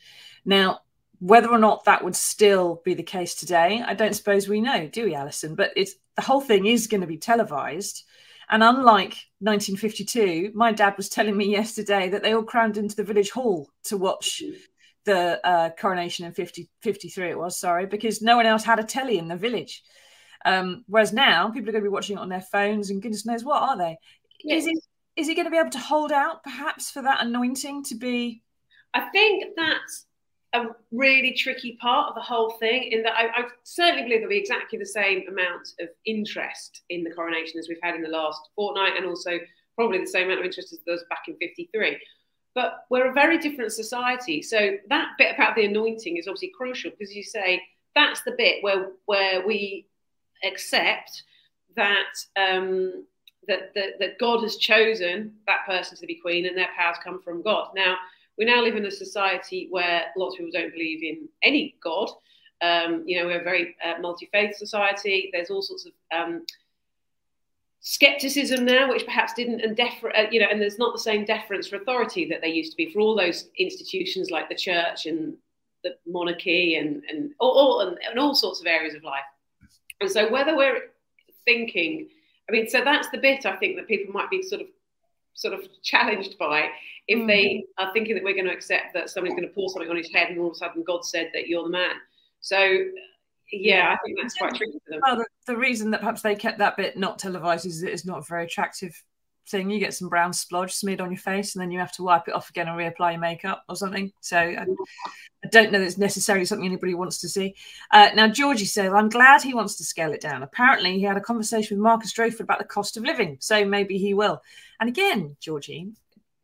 Now, 0.46 0.82
whether 1.22 1.50
or 1.50 1.60
not 1.60 1.86
that 1.86 2.04
would 2.04 2.16
still 2.16 2.82
be 2.84 2.96
the 2.96 3.04
case 3.04 3.36
today, 3.36 3.84
I 3.86 3.94
don't 3.94 4.16
suppose 4.16 4.50
we 4.50 4.60
know, 4.60 4.88
do 4.88 5.06
we, 5.06 5.14
Alison? 5.14 5.54
But 5.54 5.72
it's 5.76 5.94
the 6.16 6.24
whole 6.24 6.42
thing 6.42 6.66
is 6.66 6.88
going 6.88 7.02
to 7.02 7.08
be 7.08 7.20
televised. 7.20 8.04
And 8.50 8.64
unlike 8.64 9.14
1952, 9.38 10.52
my 10.56 10.72
dad 10.72 10.96
was 10.98 11.10
telling 11.10 11.38
me 11.38 11.46
yesterday 11.46 12.10
that 12.10 12.24
they 12.24 12.34
all 12.34 12.42
crammed 12.42 12.78
into 12.78 12.96
the 12.96 13.04
village 13.04 13.30
hall 13.30 13.70
to 13.84 13.98
watch 13.98 14.42
the 15.06 15.40
uh, 15.48 15.70
coronation 15.80 16.26
in 16.26 16.34
50, 16.34 16.68
53, 16.82 17.30
it 17.30 17.38
was, 17.38 17.60
sorry, 17.60 17.86
because 17.86 18.24
no 18.24 18.36
one 18.36 18.48
else 18.48 18.64
had 18.64 18.80
a 18.80 18.84
telly 18.84 19.20
in 19.20 19.28
the 19.28 19.36
village. 19.36 19.84
Um, 20.44 20.84
whereas 20.88 21.14
now 21.14 21.52
people 21.52 21.70
are 21.70 21.74
going 21.74 21.84
to 21.84 21.90
be 21.90 21.94
watching 21.94 22.18
it 22.18 22.22
on 22.22 22.30
their 22.30 22.42
phones 22.42 22.90
and 22.90 23.00
goodness 23.00 23.28
knows 23.28 23.44
what 23.44 23.62
are 23.62 23.78
they? 23.78 23.96
Yes. 24.44 24.64
Is 24.64 24.70
he, 24.70 24.82
is 25.18 25.28
he 25.28 25.36
going 25.36 25.46
to 25.46 25.52
be 25.52 25.60
able 25.60 25.70
to 25.70 25.80
hold 25.80 26.12
out 26.12 26.44
perhaps 26.44 26.90
for 26.90 27.04
that 27.04 27.24
anointing 27.24 27.84
to 27.86 27.96
be? 27.96 28.42
I 28.92 29.02
think 29.12 29.44
that's 29.56 30.08
a 30.54 30.66
really 30.92 31.34
tricky 31.34 31.78
part 31.82 32.10
of 32.10 32.16
the 32.16 32.22
whole 32.22 32.52
thing 32.60 32.92
in 32.92 33.04
that 33.04 33.14
I, 33.14 33.28
I, 33.28 33.44
certainly 33.64 34.04
believe 34.04 34.20
there'll 34.20 34.30
be 34.30 34.38
exactly 34.38 34.78
the 34.78 34.86
same 34.86 35.24
amount 35.30 35.70
of 35.80 35.88
interest 36.06 36.82
in 36.90 37.04
the 37.04 37.12
coronation 37.12 37.58
as 37.58 37.70
we've 37.70 37.78
had 37.82 37.96
in 37.96 38.02
the 38.02 38.10
last 38.10 38.50
fortnight 38.56 38.98
and 38.98 39.06
also 39.06 39.40
probably 39.76 40.00
the 40.00 40.08
same 40.08 40.26
amount 40.26 40.42
of 40.42 40.46
interest 40.46 40.74
as 40.74 40.80
there 40.86 40.94
was 40.94 41.06
back 41.10 41.24
in 41.28 41.38
53 41.38 41.98
but 42.54 42.86
we're 42.90 43.10
a 43.10 43.14
very 43.14 43.38
different 43.38 43.72
society. 43.72 44.42
So 44.42 44.78
that 44.90 45.10
bit 45.18 45.36
about 45.36 45.56
the 45.56 45.66
anointing 45.66 46.18
is 46.18 46.28
obviously 46.28 46.52
crucial 46.56 46.92
because 46.92 47.16
you 47.16 47.24
say 47.24 47.62
that's 47.96 48.22
the 48.24 48.36
bit 48.38 48.64
where 48.64 48.92
where 49.06 49.46
we 49.46 49.88
accept 50.44 51.24
that 51.76 52.14
um, 52.36 53.06
that, 53.48 53.74
that 53.76 54.00
that 54.00 54.20
God 54.20 54.42
has 54.44 54.58
chosen 54.58 55.34
that 55.48 55.66
person 55.66 55.98
to 55.98 56.06
be 56.06 56.16
queen 56.16 56.46
and 56.46 56.58
their 56.58 56.70
powers 56.78 56.98
come 57.04 57.22
from 57.22 57.42
God. 57.42 57.70
Now 57.76 57.96
we 58.42 58.46
now 58.46 58.60
live 58.60 58.76
in 58.76 58.88
a 58.88 58.92
society 58.92 59.68
where 59.70 60.06
lots 60.18 60.34
of 60.34 60.40
people 60.40 60.60
don't 60.60 60.74
believe 60.74 61.04
in 61.04 61.30
any 61.44 61.76
God. 61.80 62.10
Um, 62.60 63.04
you 63.06 63.20
know, 63.20 63.28
we're 63.28 63.42
a 63.42 63.44
very 63.44 63.76
uh, 63.86 64.02
multi-faith 64.02 64.56
society. 64.56 65.30
There's 65.32 65.52
all 65.52 65.62
sorts 65.62 65.86
of 65.86 65.92
um, 66.12 66.48
skepticism 67.82 68.66
now, 68.66 68.90
which 68.90 69.06
perhaps 69.06 69.36
didn't 69.36 69.62
and 69.62 69.78
defer, 69.78 70.10
uh, 70.10 70.26
you 70.32 70.40
know, 70.40 70.48
and 70.50 70.60
there's 70.60 70.80
not 70.80 70.92
the 70.92 71.00
same 71.00 71.24
deference 71.24 71.68
for 71.68 71.76
authority 71.76 72.28
that 72.30 72.42
there 72.42 72.50
used 72.50 72.72
to 72.72 72.78
be 72.78 72.92
for 72.92 73.00
all 73.00 73.16
those 73.16 73.50
institutions 73.60 74.32
like 74.32 74.50
the 74.50 74.56
church 74.56 75.06
and 75.06 75.36
the 75.84 75.92
monarchy 76.08 76.78
and 76.78 77.04
and 77.12 77.34
all, 77.40 77.52
all 77.52 77.80
and, 77.82 78.00
and 78.10 78.18
all 78.18 78.34
sorts 78.34 78.60
of 78.60 78.66
areas 78.66 78.96
of 78.96 79.04
life. 79.04 79.22
And 80.00 80.10
so, 80.10 80.32
whether 80.32 80.58
we're 80.58 80.82
thinking, 81.46 82.10
I 82.50 82.54
mean, 82.54 82.68
so 82.68 82.84
that's 82.84 83.10
the 83.12 83.20
bit 83.20 83.46
I 83.46 83.58
think 83.58 83.76
that 83.76 83.88
people 83.88 84.12
might 84.12 84.32
be 84.32 84.42
sort 84.42 84.62
of 84.62 84.68
sort 85.36 85.54
of 85.54 85.62
challenged 85.84 86.40
by 86.40 86.70
if 87.12 87.20
mm. 87.20 87.28
they 87.28 87.66
are 87.78 87.92
thinking 87.94 88.16
that 88.16 88.24
we're 88.24 88.34
going 88.34 88.46
to 88.46 88.54
accept 88.54 88.94
that 88.94 89.10
somebody's 89.10 89.36
going 89.36 89.48
to 89.48 89.54
pour 89.54 89.70
something 89.70 89.90
on 89.90 89.98
his 89.98 90.12
head 90.14 90.30
and 90.30 90.40
all 90.40 90.48
of 90.48 90.54
a 90.54 90.56
sudden 90.56 90.84
God 90.84 91.06
said 91.06 91.30
that 91.34 91.48
you're 91.48 91.64
the 91.64 91.70
man. 91.70 91.96
So 92.40 92.58
yeah, 93.52 93.94
I 93.94 93.98
think 94.06 94.18
that's 94.22 94.36
quite 94.36 94.56
tricky 94.56 94.80
for 94.86 94.92
them. 94.92 95.02
Well, 95.04 95.18
the, 95.18 95.26
the, 95.46 95.58
reason 95.58 95.92
that 95.92 96.00
perhaps 96.00 96.22
they 96.22 96.36
kept 96.36 96.60
that 96.60 96.78
bit 96.78 96.98
not 96.98 97.20
televised 97.20 97.66
is 97.66 97.84
it's 97.84 98.06
not 98.06 98.20
a 98.20 98.26
very 98.28 98.46
attractive 98.46 98.96
thing. 99.50 99.70
You 99.70 99.80
get 99.80 99.94
some 99.94 100.08
brown 100.08 100.32
splodge 100.32 100.72
smeared 100.72 101.02
on 101.02 101.12
your 101.12 101.20
face, 101.20 101.54
and 101.54 101.62
then 101.62 101.70
you 101.70 101.80
have 101.80 101.92
to 101.94 102.04
wipe 102.04 102.28
it 102.28 102.34
off 102.34 102.50
again 102.50 102.70
and 102.70 102.78
reapply 102.78 103.12
your 103.12 103.20
makeup 103.20 103.64
or 103.68 103.76
something. 103.76 104.12
So 104.22 104.38
I, 104.38 104.66
I 105.44 105.48
don't 105.50 105.72
know 105.72 105.80
that 105.80 105.86
it's 105.86 105.98
necessarily 105.98 106.46
something 106.46 106.66
anybody 106.66 106.94
wants 106.94 107.20
to 107.22 107.30
see. 107.30 107.56
Uh, 107.92 108.10
now, 108.16 108.28
Georgie 108.28 108.66
says, 108.66 108.94
I'm 108.94 109.10
glad 109.10 109.42
he 109.42 109.54
wants 109.54 109.76
to 109.78 109.84
scale 109.84 110.14
it 110.14 110.22
down. 110.22 110.44
Apparently, 110.44 110.94
he 110.94 111.04
had 111.04 111.18
a 111.18 111.22
conversation 111.22 111.78
with 111.78 111.84
Marcus 111.84 112.14
Drakeford 112.14 112.42
about 112.42 112.60
the 112.60 112.66
cost 112.66 112.96
of 112.96 113.04
living, 113.04 113.38
so 113.42 113.66
maybe 113.66 113.98
he 113.98 114.14
will. 114.14 114.42
And 114.80 114.88
again, 114.88 115.36
Georgie, 115.42 115.92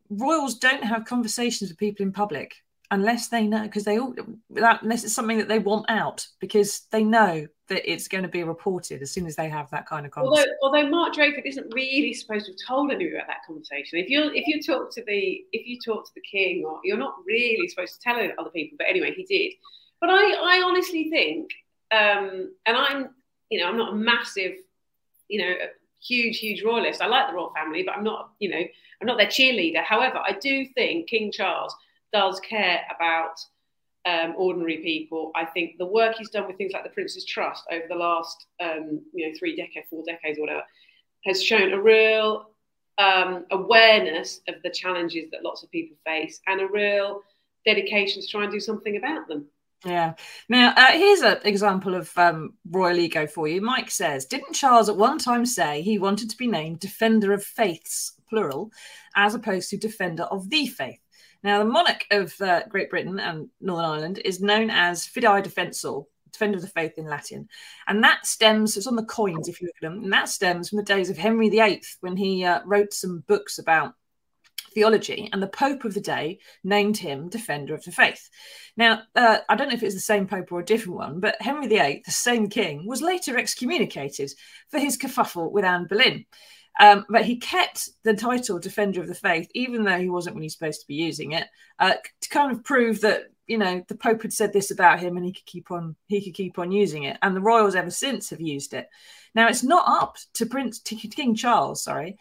royals 0.10 0.56
don't 0.56 0.84
have 0.84 1.06
conversations 1.06 1.70
with 1.70 1.78
people 1.78 2.06
in 2.06 2.12
public 2.12 2.56
unless 2.92 3.28
they 3.28 3.48
know 3.48 3.64
because 3.64 3.84
they 3.84 4.00
all 4.00 4.16
that 4.52 4.82
unless 4.82 5.04
it's 5.04 5.14
something 5.14 5.38
that 5.38 5.48
they 5.48 5.60
want 5.60 5.86
out 5.90 6.26
because 6.40 6.82
they 6.92 7.04
know 7.04 7.46
that 7.68 7.92
it's 7.92 8.08
going 8.08 8.24
to 8.24 8.30
be 8.30 8.44
reported 8.44 9.02
as 9.02 9.12
soon 9.12 9.26
as 9.26 9.36
they 9.36 9.50
have 9.50 9.70
that 9.72 9.86
kind 9.86 10.06
of 10.06 10.12
conversation. 10.12 10.54
Although, 10.62 10.80
although 10.80 10.90
Mark 10.90 11.14
Drakeford 11.14 11.46
isn't 11.46 11.74
really 11.74 12.14
supposed 12.14 12.46
to 12.46 12.52
have 12.54 12.60
told 12.66 12.92
anybody 12.92 13.16
about 13.16 13.28
that 13.28 13.46
conversation. 13.46 14.00
If 14.00 14.10
you 14.10 14.32
if 14.34 14.48
you 14.48 14.62
talk 14.62 14.94
to 14.94 15.04
the 15.06 15.44
if 15.52 15.68
you 15.68 15.78
talk 15.86 16.06
to 16.06 16.12
the 16.16 16.22
king, 16.22 16.64
or 16.66 16.80
you're 16.84 16.98
not 16.98 17.16
really 17.26 17.68
supposed 17.68 17.96
to 17.96 18.00
tell 18.00 18.16
other 18.16 18.50
people. 18.52 18.78
But 18.78 18.88
anyway, 18.90 19.14
he 19.16 19.24
did. 19.24 19.54
But 20.00 20.10
I 20.10 20.32
I 20.32 20.62
honestly 20.66 21.10
think, 21.10 21.52
um, 21.92 22.54
and 22.66 22.78
I'm 22.78 23.10
you 23.50 23.60
know 23.60 23.68
I'm 23.68 23.78
not 23.78 23.94
a 23.94 23.96
massive 23.96 24.54
you 25.28 25.42
know 25.42 25.54
huge 26.02 26.40
huge 26.40 26.64
royalist. 26.64 27.02
I 27.02 27.08
like 27.08 27.28
the 27.28 27.34
royal 27.34 27.52
family, 27.54 27.84
but 27.84 27.96
I'm 27.96 28.04
not 28.04 28.32
you 28.40 28.50
know 28.50 28.62
I'm 29.02 29.08
not 29.08 29.18
their 29.18 29.28
cheerleader. 29.28 29.84
However, 29.84 30.18
I 30.18 30.34
do 30.34 30.66
think 30.74 31.08
King 31.08 31.32
Charles 31.32 31.76
does 32.14 32.40
care 32.40 32.82
about 32.96 33.40
um, 34.06 34.34
ordinary 34.38 34.78
people. 34.78 35.32
I 35.36 35.46
think 35.46 35.78
the 35.78 35.86
work 35.86 36.16
he's 36.18 36.30
done 36.30 36.48
with 36.48 36.58
things 36.58 36.72
like 36.74 36.84
the 36.84 36.90
Prince's 36.90 37.26
Trust 37.26 37.64
over 37.72 37.86
the 37.90 37.96
last, 37.96 38.46
um, 38.60 39.02
you 39.14 39.28
know, 39.28 39.36
three 39.38 39.56
decades, 39.56 39.88
four 39.90 40.04
decades, 40.06 40.40
or 40.40 40.42
whatever, 40.42 40.64
has 41.26 41.44
shown 41.44 41.74
a 41.74 41.82
real 41.82 42.50
um, 42.98 43.46
awareness 43.52 44.42
of 44.48 44.56
the 44.64 44.70
challenges 44.70 45.30
that 45.32 45.44
lots 45.44 45.64
of 45.64 45.72
people 45.72 45.98
face 46.06 46.40
and 46.48 46.62
a 46.62 46.68
real 46.68 47.22
dedication 47.66 48.22
to 48.22 48.28
try 48.28 48.44
and 48.44 48.52
do 48.52 48.60
something 48.60 48.98
about 48.98 49.28
them. 49.28 49.46
Yeah. 49.86 50.14
Now, 50.50 50.74
uh, 50.76 50.94
here's 50.94 51.22
an 51.22 51.38
example 51.44 51.94
of 51.94 52.12
um, 52.18 52.54
royal 52.70 52.98
ego 52.98 53.28
for 53.28 53.48
you. 53.48 53.62
Mike 53.62 53.92
says, 53.92 54.26
Didn't 54.26 54.54
Charles 54.54 54.90
at 54.90 54.98
one 54.98 55.20
time 55.20 55.46
say 55.46 55.82
he 55.82 56.00
wanted 56.00 56.30
to 56.32 56.38
be 56.38 56.48
named 56.48 56.80
Defender 56.80 57.32
of 57.32 57.44
Faiths, 57.44 58.17
plural, 58.30 58.72
as 59.16 59.36
opposed 59.36 59.70
to 59.70 59.78
Defender 59.78 60.24
of 60.24 60.50
the 60.50 60.68
Faith? 60.68 61.00
Now, 61.44 61.60
the 61.60 61.70
monarch 61.70 62.06
of 62.12 62.40
uh, 62.42 62.64
Great 62.68 62.90
Britain 62.90 63.20
and 63.20 63.50
Northern 63.62 63.86
Ireland 63.86 64.22
is 64.26 64.42
known 64.42 64.70
as 64.70 65.08
Fidei 65.08 65.44
Defensor, 65.44 66.04
Defender 66.32 66.58
of 66.58 66.62
the 66.62 66.70
Faith 66.70 66.94
in 66.98 67.06
Latin. 67.06 67.48
And 67.88 68.04
that 68.04 68.26
stems, 68.26 68.76
it's 68.76 68.88
on 68.88 68.96
the 68.96 69.06
coins 69.06 69.48
if 69.48 69.62
you 69.62 69.68
look 69.68 69.76
at 69.82 69.90
them, 69.90 70.04
and 70.04 70.14
that 70.14 70.30
stems 70.30 70.70
from 70.70 70.78
the 70.78 70.84
days 70.84 71.10
of 71.10 71.18
Henry 71.18 71.50
VIII 71.50 71.82
when 72.02 72.18
he 72.18 72.44
uh, 72.44 72.62
wrote 72.66 72.94
some 72.94 73.24
books 73.28 73.60
about 73.60 73.94
theology, 74.74 75.28
and 75.34 75.42
the 75.42 75.48
Pope 75.48 75.86
of 75.86 75.96
the 75.96 76.02
day 76.02 76.38
named 76.64 76.98
him 76.98 77.30
Defender 77.30 77.74
of 77.74 77.84
the 77.84 77.92
Faith. 77.92 78.30
Now, 78.76 79.02
uh, 79.16 79.40
I 79.50 79.56
don't 79.56 79.70
know 79.70 79.74
if 79.74 79.82
it's 79.82 79.96
the 79.96 80.00
same 80.00 80.28
Pope 80.28 80.52
or 80.52 80.60
a 80.60 80.66
different 80.66 80.98
one, 80.98 81.20
but 81.20 81.42
Henry 81.42 81.68
VIII, 81.68 82.04
the 82.06 82.12
same 82.12 82.48
king, 82.48 82.86
was 82.86 83.02
later 83.02 83.38
excommunicated 83.38 84.32
for 84.70 84.80
his 84.80 84.98
kerfuffle 84.98 85.52
with 85.52 85.66
Anne 85.66 85.88
Boleyn. 85.90 86.26
Um, 86.80 87.06
but 87.10 87.26
he 87.26 87.38
kept 87.38 87.90
the 88.04 88.14
title 88.14 88.60
Defender 88.60 89.02
of 89.02 89.08
the 89.08 89.16
Faith, 89.16 89.50
even 89.54 89.84
though 89.84 89.98
he 89.98 90.10
wasn't 90.10 90.36
really 90.36 90.50
supposed 90.50 90.82
to 90.82 90.88
be 90.88 90.96
using 90.96 91.32
it, 91.32 91.48
uh, 91.80 91.94
to 92.22 92.30
kind 92.30 92.52
of 92.52 92.64
prove 92.64 93.02
that 93.02 93.24
you 93.48 93.58
know 93.58 93.84
the 93.88 93.96
Pope 93.96 94.22
had 94.22 94.34
said 94.34 94.54
this 94.54 94.72
about 94.72 95.00
him, 95.00 95.18
and 95.18 95.26
he 95.26 95.34
could 95.34 95.46
keep 95.46 95.72
on 95.72 95.96
he 96.08 96.22
could 96.22 96.34
keep 96.34 96.60
on 96.60 96.72
using 96.72 97.04
it. 97.04 97.18
And 97.22 97.36
the 97.36 97.42
royals 97.42 97.76
ever 97.76 97.92
since 97.92 98.30
have 98.30 98.42
used 98.42 98.74
it. 98.74 98.88
Now 99.34 99.48
it's 99.48 99.64
not 99.64 99.86
up 99.88 100.18
to 100.36 100.46
Prince 100.46 100.80
to 100.82 100.96
King 100.96 101.36
Charles, 101.36 101.84
sorry, 101.84 102.18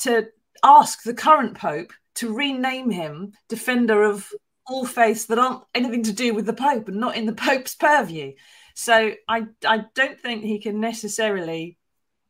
to 0.00 0.28
ask 0.62 1.02
the 1.02 1.14
current 1.14 1.56
Pope 1.56 1.92
to 2.16 2.34
rename 2.34 2.90
him 2.90 3.32
Defender 3.48 4.02
of 4.02 4.28
all 4.66 4.84
faiths 4.84 5.26
that 5.26 5.38
aren't 5.38 5.62
anything 5.74 6.02
to 6.04 6.12
do 6.12 6.34
with 6.34 6.44
the 6.46 6.52
Pope 6.52 6.88
and 6.88 6.98
not 6.98 7.16
in 7.16 7.26
the 7.26 7.32
Pope's 7.32 7.74
purview. 7.74 8.32
So 8.74 9.12
I 9.26 9.46
I 9.66 9.84
don't 9.94 10.20
think 10.20 10.44
he 10.44 10.60
can 10.60 10.80
necessarily 10.80 11.77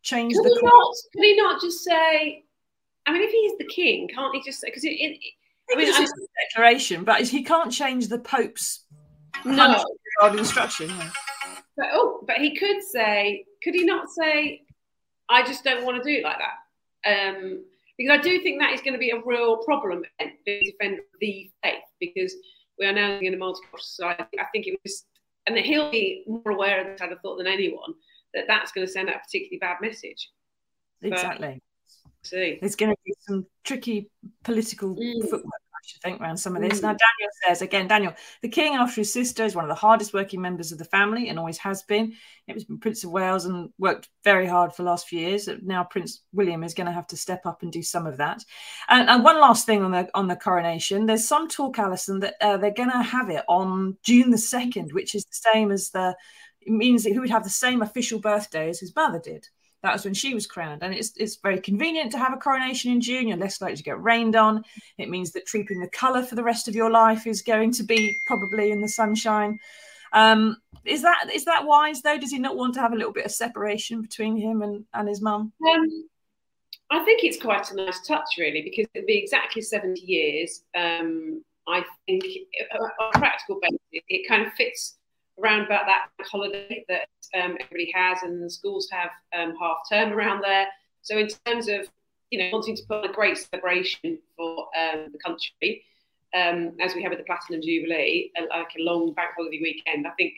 change 0.09 0.35
could 0.35 0.45
the. 0.45 0.55
He 0.55 0.67
not, 0.67 0.95
could 1.13 1.25
he 1.25 1.37
not 1.37 1.61
just 1.61 1.85
say? 1.85 2.45
I 3.07 3.13
mean, 3.13 3.23
if 3.23 3.31
he's 3.31 3.59
the 3.59 3.67
king, 3.67 4.09
can't 4.09 4.35
he 4.35 4.43
just 4.43 4.61
say? 4.61 4.69
Because 4.69 4.85
it, 4.85 4.91
it, 4.91 5.19
I 5.73 5.77
mean, 5.77 5.89
it's 5.89 5.99
a 5.99 6.07
declaration, 6.51 7.05
but 7.05 7.23
he 7.23 7.43
can't 7.43 7.73
change 7.73 8.09
the 8.09 8.19
Pope's 8.19 8.85
no 9.45 9.85
instruction. 10.37 10.91
But 11.77 11.87
oh, 11.93 12.25
but 12.27 12.39
he 12.39 12.57
could 12.57 12.83
say, 12.83 13.45
could 13.63 13.75
he 13.75 13.85
not 13.85 14.09
say, 14.11 14.63
"I 15.29 15.43
just 15.45 15.65
don't 15.65 15.85
want 15.85 16.03
to 16.03 16.09
do 16.09 16.19
it 16.19 16.25
like 16.25 16.39
that." 16.39 17.31
Um, 17.31 17.65
because 17.97 18.19
I 18.19 18.23
do 18.23 18.41
think 18.43 18.61
that 18.61 18.73
is 18.73 18.81
going 18.81 18.93
to 18.93 18.99
be 18.99 19.11
a 19.11 19.21
real 19.25 19.59
problem 19.59 20.03
being 20.45 20.73
of 20.81 20.99
the 21.21 21.51
faith 21.63 21.75
because 22.01 22.35
we 22.79 22.87
are 22.87 22.93
now 22.93 23.19
in 23.21 23.35
a 23.35 23.37
multicultural 23.37 23.81
society. 23.81 24.39
I 24.39 24.45
think 24.53 24.67
it 24.67 24.79
was, 24.85 25.05
and 25.47 25.59
he'll 25.59 25.91
be 25.91 26.25
more 26.27 26.53
aware 26.53 26.81
of 26.81 26.87
this, 26.87 27.03
I'd 27.03 27.11
have 27.11 27.21
thought, 27.21 27.39
than 27.39 27.49
anyone, 27.49 27.95
that 28.39 28.47
that's 28.47 28.73
going 28.73 28.87
to 28.87 28.93
send 28.93 29.09
out 29.09 29.17
a 29.17 29.19
particularly 29.19 29.59
bad 29.59 29.79
message. 29.81 30.31
Exactly. 31.03 31.61
But, 32.03 32.29
see. 32.29 32.59
There's 32.61 32.77
going 32.77 32.93
to 32.93 32.99
be 33.05 33.15
some 33.21 33.47
tricky 33.65 34.11
political 34.45 34.95
mm. 34.95 35.23
footwork 35.23 35.63
I 35.79 35.87
should 35.87 36.03
think, 36.03 36.21
around 36.21 36.37
some 36.37 36.57
of 36.57 36.63
this. 36.63 36.81
Mm. 36.81 36.83
Now, 36.83 36.89
Daniel 36.89 37.31
says 37.47 37.63
again, 37.63 37.87
Daniel, 37.87 38.15
the 38.43 38.49
king, 38.49 38.75
after 38.75 39.01
his 39.01 39.13
sister, 39.13 39.45
is 39.45 39.55
one 39.55 39.65
of 39.65 39.69
the 39.69 39.75
hardest 39.75 40.13
working 40.13 40.41
members 40.41 40.73
of 40.73 40.79
the 40.79 40.85
family 40.85 41.29
and 41.29 41.39
always 41.39 41.59
has 41.59 41.83
been. 41.85 42.15
It 42.49 42.55
was 42.55 42.67
Prince 42.81 43.05
of 43.05 43.11
Wales 43.11 43.45
and 43.45 43.71
worked 43.79 44.09
very 44.25 44.47
hard 44.47 44.73
for 44.73 44.83
the 44.83 44.89
last 44.89 45.07
few 45.07 45.21
years. 45.21 45.49
Now, 45.63 45.85
Prince 45.85 46.23
William 46.33 46.65
is 46.65 46.75
going 46.75 46.89
to 46.89 46.93
have 46.93 47.07
to 47.09 47.17
step 47.17 47.47
up 47.47 47.63
and 47.63 47.71
do 47.71 47.83
some 47.83 48.07
of 48.07 48.17
that. 48.17 48.45
And, 48.89 49.09
and 49.09 49.23
one 49.23 49.41
last 49.41 49.67
thing 49.67 49.85
on 49.85 49.93
the 49.93 50.09
on 50.15 50.27
the 50.27 50.37
coronation, 50.37 51.07
there's 51.07 51.29
some 51.29 51.49
talk, 51.49 51.79
Alison, 51.79 52.21
that 52.21 52.35
uh, 52.41 52.57
they're 52.57 52.73
going 52.73 52.91
to 52.91 53.03
have 53.03 53.31
it 53.31 53.45
on 53.49 53.97
June 54.03 54.31
the 54.31 54.39
second, 54.39 54.93
which 54.93 55.15
is 55.15 55.25
the 55.25 55.51
same 55.53 55.71
as 55.71 55.91
the. 55.91 56.17
It 56.61 56.73
means 56.73 57.05
that 57.05 57.13
he 57.13 57.19
would 57.19 57.31
have 57.31 57.45
the 57.45 57.51
same 57.51 57.83
official 57.83 58.19
birthday 58.19 58.69
as 58.69 58.81
his 58.81 58.95
mother 58.95 59.19
did. 59.19 59.47
That 59.83 59.93
was 59.93 60.05
when 60.05 60.15
she 60.15 60.35
was 60.35 60.47
crowned. 60.47 60.83
And 60.83 60.93
it's, 60.93 61.13
it's 61.17 61.37
very 61.37 61.61
convenient 61.61 62.11
to 62.13 62.19
have 62.19 62.33
a 62.33 62.37
coronation 62.37 62.91
in 62.91 63.01
June. 63.01 63.29
You're 63.29 63.37
less 63.37 63.61
likely 63.61 63.77
to 63.77 63.83
get 63.83 64.03
rained 64.03 64.35
on. 64.35 64.65
It 64.99 65.09
means 65.09 65.33
that 65.33 65.47
trooping 65.47 65.81
the 65.81 65.89
colour 65.89 66.25
for 66.25 66.35
the 66.35 66.43
rest 66.43 66.67
of 66.67 66.75
your 66.75 66.91
life 66.91 67.27
is 67.27 67.43
going 67.43 67.73
to 67.73 67.85
be 67.85 68.19
probably 68.27 68.73
in 68.73 68.81
the 68.81 68.89
sunshine. 68.89 69.59
Um, 70.13 70.57
is 70.85 71.03
that 71.03 71.31
is 71.33 71.45
that 71.45 71.67
wise 71.67 72.01
though? 72.01 72.19
Does 72.19 72.31
he 72.31 72.39
not 72.39 72.57
want 72.57 72.75
to 72.75 72.81
have 72.81 72.93
a 72.93 72.97
little 72.97 73.13
bit 73.13 73.27
of 73.27 73.31
separation 73.31 74.01
between 74.01 74.37
him 74.37 74.63
and, 74.63 74.85
and 74.95 75.09
his 75.09 75.21
mum? 75.21 75.53
Um, 75.71 76.09
I 76.91 77.05
think 77.05 77.23
it's 77.23 77.41
quite 77.41 77.71
a 77.71 77.77
nice 77.77 78.07
touch, 78.07 78.37
really, 78.39 78.63
because 78.63 78.87
it'll 78.95 79.07
be 79.07 79.19
exactly 79.19 79.61
70 79.61 80.01
years. 80.01 80.63
Um, 80.75 81.45
I 81.67 81.85
think 82.07 82.25
uh, 82.73 82.79
on 82.79 83.11
a 83.15 83.19
practical 83.19 83.61
basis, 83.61 83.79
it 84.09 84.27
kind 84.27 84.47
of 84.47 84.53
fits 84.55 84.98
around 85.43 85.67
about 85.67 85.87
that 85.87 86.09
holiday 86.27 86.85
that 86.89 87.09
um, 87.35 87.57
everybody 87.61 87.93
has, 87.95 88.23
and 88.23 88.43
the 88.43 88.51
schools 88.51 88.89
have 88.91 89.11
um, 89.33 89.55
half 89.61 89.79
term 89.91 90.13
around 90.13 90.43
there. 90.43 90.67
So 91.03 91.19
in 91.19 91.29
terms 91.47 91.69
of 91.69 91.89
you 92.31 92.39
know 92.39 92.51
wanting 92.53 92.77
to 92.77 92.83
put 92.89 93.09
a 93.09 93.13
great 93.13 93.39
celebration 93.39 94.19
for 94.37 94.67
um, 94.79 95.09
the 95.13 95.19
country, 95.25 95.85
um, 96.35 96.73
as 96.81 96.95
we 96.95 97.03
have 97.03 97.11
with 97.11 97.19
the 97.19 97.25
Platinum 97.25 97.63
Jubilee, 97.63 98.33
like 98.51 98.69
a 98.79 98.83
long 98.83 99.13
bank 99.13 99.31
holiday 99.37 99.61
weekend, 99.63 100.07
I 100.07 100.11
think 100.11 100.35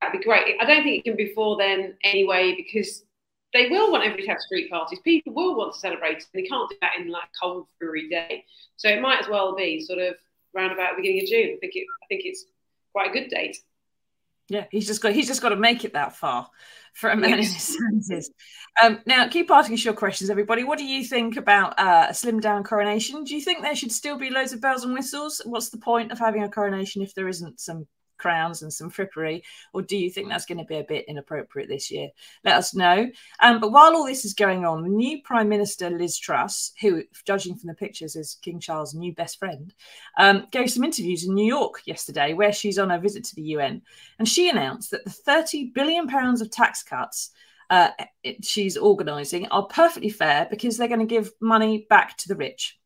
that'd 0.00 0.18
be 0.18 0.24
great. 0.24 0.56
I 0.60 0.64
don't 0.64 0.82
think 0.82 0.98
it 0.98 1.04
can 1.04 1.16
be 1.16 1.26
before 1.26 1.56
then 1.56 1.94
anyway, 2.04 2.54
because 2.56 3.04
they 3.52 3.68
will 3.68 3.90
want 3.90 4.04
everybody 4.04 4.24
to 4.24 4.32
have 4.32 4.40
street 4.40 4.70
parties. 4.70 4.98
People 5.00 5.32
will 5.32 5.56
want 5.56 5.74
to 5.74 5.80
celebrate, 5.80 6.16
and 6.16 6.26
they 6.34 6.48
can't 6.48 6.68
do 6.68 6.76
that 6.80 6.92
in 6.98 7.08
like 7.08 7.28
cold, 7.40 7.66
dreary 7.80 8.08
day. 8.08 8.44
So 8.76 8.88
it 8.88 9.00
might 9.00 9.20
as 9.20 9.28
well 9.28 9.54
be 9.54 9.80
sort 9.80 9.98
of 9.98 10.14
round 10.54 10.72
about 10.72 10.96
the 10.96 11.02
beginning 11.02 11.22
of 11.22 11.28
June. 11.28 11.56
I 11.56 11.58
think 11.60 11.76
it, 11.76 11.86
I 12.02 12.06
think 12.08 12.22
it's 12.24 12.44
quite 12.92 13.10
a 13.10 13.12
good 13.12 13.30
date. 13.30 13.58
Yeah, 14.48 14.64
he's 14.70 14.86
just 14.86 15.02
got 15.02 15.12
he's 15.12 15.26
just 15.26 15.42
got 15.42 15.50
to 15.50 15.56
make 15.56 15.84
it 15.84 15.92
that 15.92 16.16
far 16.16 16.48
for 16.94 17.10
a 17.10 17.16
man 17.16 17.30
yes. 17.30 17.38
in 17.38 17.54
his 17.54 17.78
seventies. 17.78 18.30
Um, 18.82 19.00
now, 19.06 19.28
keep 19.28 19.50
asking 19.50 19.74
us 19.74 19.84
your 19.84 19.94
questions, 19.94 20.30
everybody. 20.30 20.64
What 20.64 20.78
do 20.78 20.84
you 20.84 21.04
think 21.04 21.36
about 21.36 21.78
uh, 21.78 22.06
a 22.08 22.14
slim 22.14 22.40
down 22.40 22.64
coronation? 22.64 23.24
Do 23.24 23.34
you 23.34 23.40
think 23.40 23.62
there 23.62 23.76
should 23.76 23.92
still 23.92 24.16
be 24.16 24.30
loads 24.30 24.52
of 24.52 24.60
bells 24.60 24.84
and 24.84 24.94
whistles? 24.94 25.42
What's 25.44 25.68
the 25.68 25.78
point 25.78 26.12
of 26.12 26.18
having 26.18 26.42
a 26.42 26.48
coronation 26.48 27.02
if 27.02 27.14
there 27.14 27.28
isn't 27.28 27.60
some 27.60 27.86
crowns 28.18 28.62
and 28.62 28.72
some 28.72 28.90
frippery, 28.90 29.42
or 29.72 29.82
do 29.82 29.96
you 29.96 30.10
think 30.10 30.28
that's 30.28 30.46
going 30.46 30.58
to 30.58 30.64
be 30.64 30.76
a 30.76 30.84
bit 30.84 31.06
inappropriate 31.08 31.68
this 31.68 31.90
year? 31.90 32.08
Let 32.44 32.56
us 32.56 32.74
know. 32.74 33.10
Um, 33.40 33.60
but 33.60 33.72
while 33.72 33.94
all 33.94 34.06
this 34.06 34.24
is 34.24 34.34
going 34.34 34.64
on, 34.64 34.82
the 34.82 34.88
new 34.88 35.22
Prime 35.22 35.48
Minister 35.48 35.90
Liz 35.90 36.18
Truss, 36.18 36.72
who, 36.80 37.02
judging 37.24 37.56
from 37.56 37.68
the 37.68 37.74
pictures, 37.74 38.16
is 38.16 38.38
King 38.42 38.60
Charles' 38.60 38.94
new 38.94 39.14
best 39.14 39.38
friend, 39.38 39.72
um, 40.18 40.46
gave 40.50 40.70
some 40.70 40.84
interviews 40.84 41.24
in 41.24 41.34
New 41.34 41.46
York 41.46 41.82
yesterday 41.86 42.34
where 42.34 42.52
she's 42.52 42.78
on 42.78 42.90
a 42.90 42.98
visit 42.98 43.24
to 43.24 43.34
the 43.34 43.42
UN, 43.42 43.82
and 44.18 44.28
she 44.28 44.48
announced 44.48 44.90
that 44.90 45.04
the 45.04 45.10
30 45.10 45.72
billion 45.74 46.06
pounds 46.08 46.40
of 46.40 46.50
tax 46.50 46.82
cuts. 46.82 47.30
Uh, 47.70 47.90
it, 48.22 48.42
she's 48.46 48.78
organising 48.78 49.46
are 49.48 49.66
perfectly 49.66 50.08
fair 50.08 50.46
because 50.48 50.78
they're 50.78 50.88
going 50.88 51.00
to 51.00 51.06
give 51.06 51.30
money 51.38 51.86
back 51.90 52.16
to 52.16 52.26
the 52.26 52.34
rich. 52.34 52.78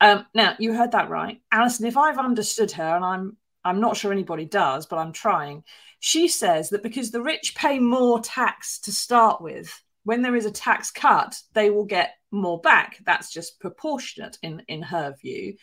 Um, 0.00 0.26
now, 0.34 0.54
you 0.58 0.74
heard 0.74 0.92
that 0.92 1.08
right. 1.08 1.40
Alison, 1.50 1.86
if 1.86 1.96
I've 1.96 2.18
understood 2.18 2.72
her, 2.72 2.96
and 2.96 3.04
I'm 3.04 3.36
I'm 3.66 3.80
not 3.80 3.96
sure 3.96 4.12
anybody 4.12 4.44
does, 4.44 4.86
but 4.86 4.98
I'm 4.98 5.12
trying. 5.12 5.64
She 6.00 6.28
says 6.28 6.70
that 6.70 6.82
because 6.82 7.10
the 7.10 7.22
rich 7.22 7.54
pay 7.54 7.78
more 7.78 8.20
tax 8.20 8.78
to 8.80 8.92
start 8.92 9.40
with, 9.40 9.82
when 10.04 10.22
there 10.22 10.36
is 10.36 10.46
a 10.46 10.52
tax 10.52 10.90
cut, 10.90 11.36
they 11.52 11.68
will 11.70 11.84
get 11.84 12.14
more 12.30 12.60
back. 12.60 12.98
That's 13.04 13.32
just 13.32 13.58
proportionate 13.58 14.38
in, 14.42 14.62
in 14.68 14.82
her 14.82 15.14
view. 15.20 15.56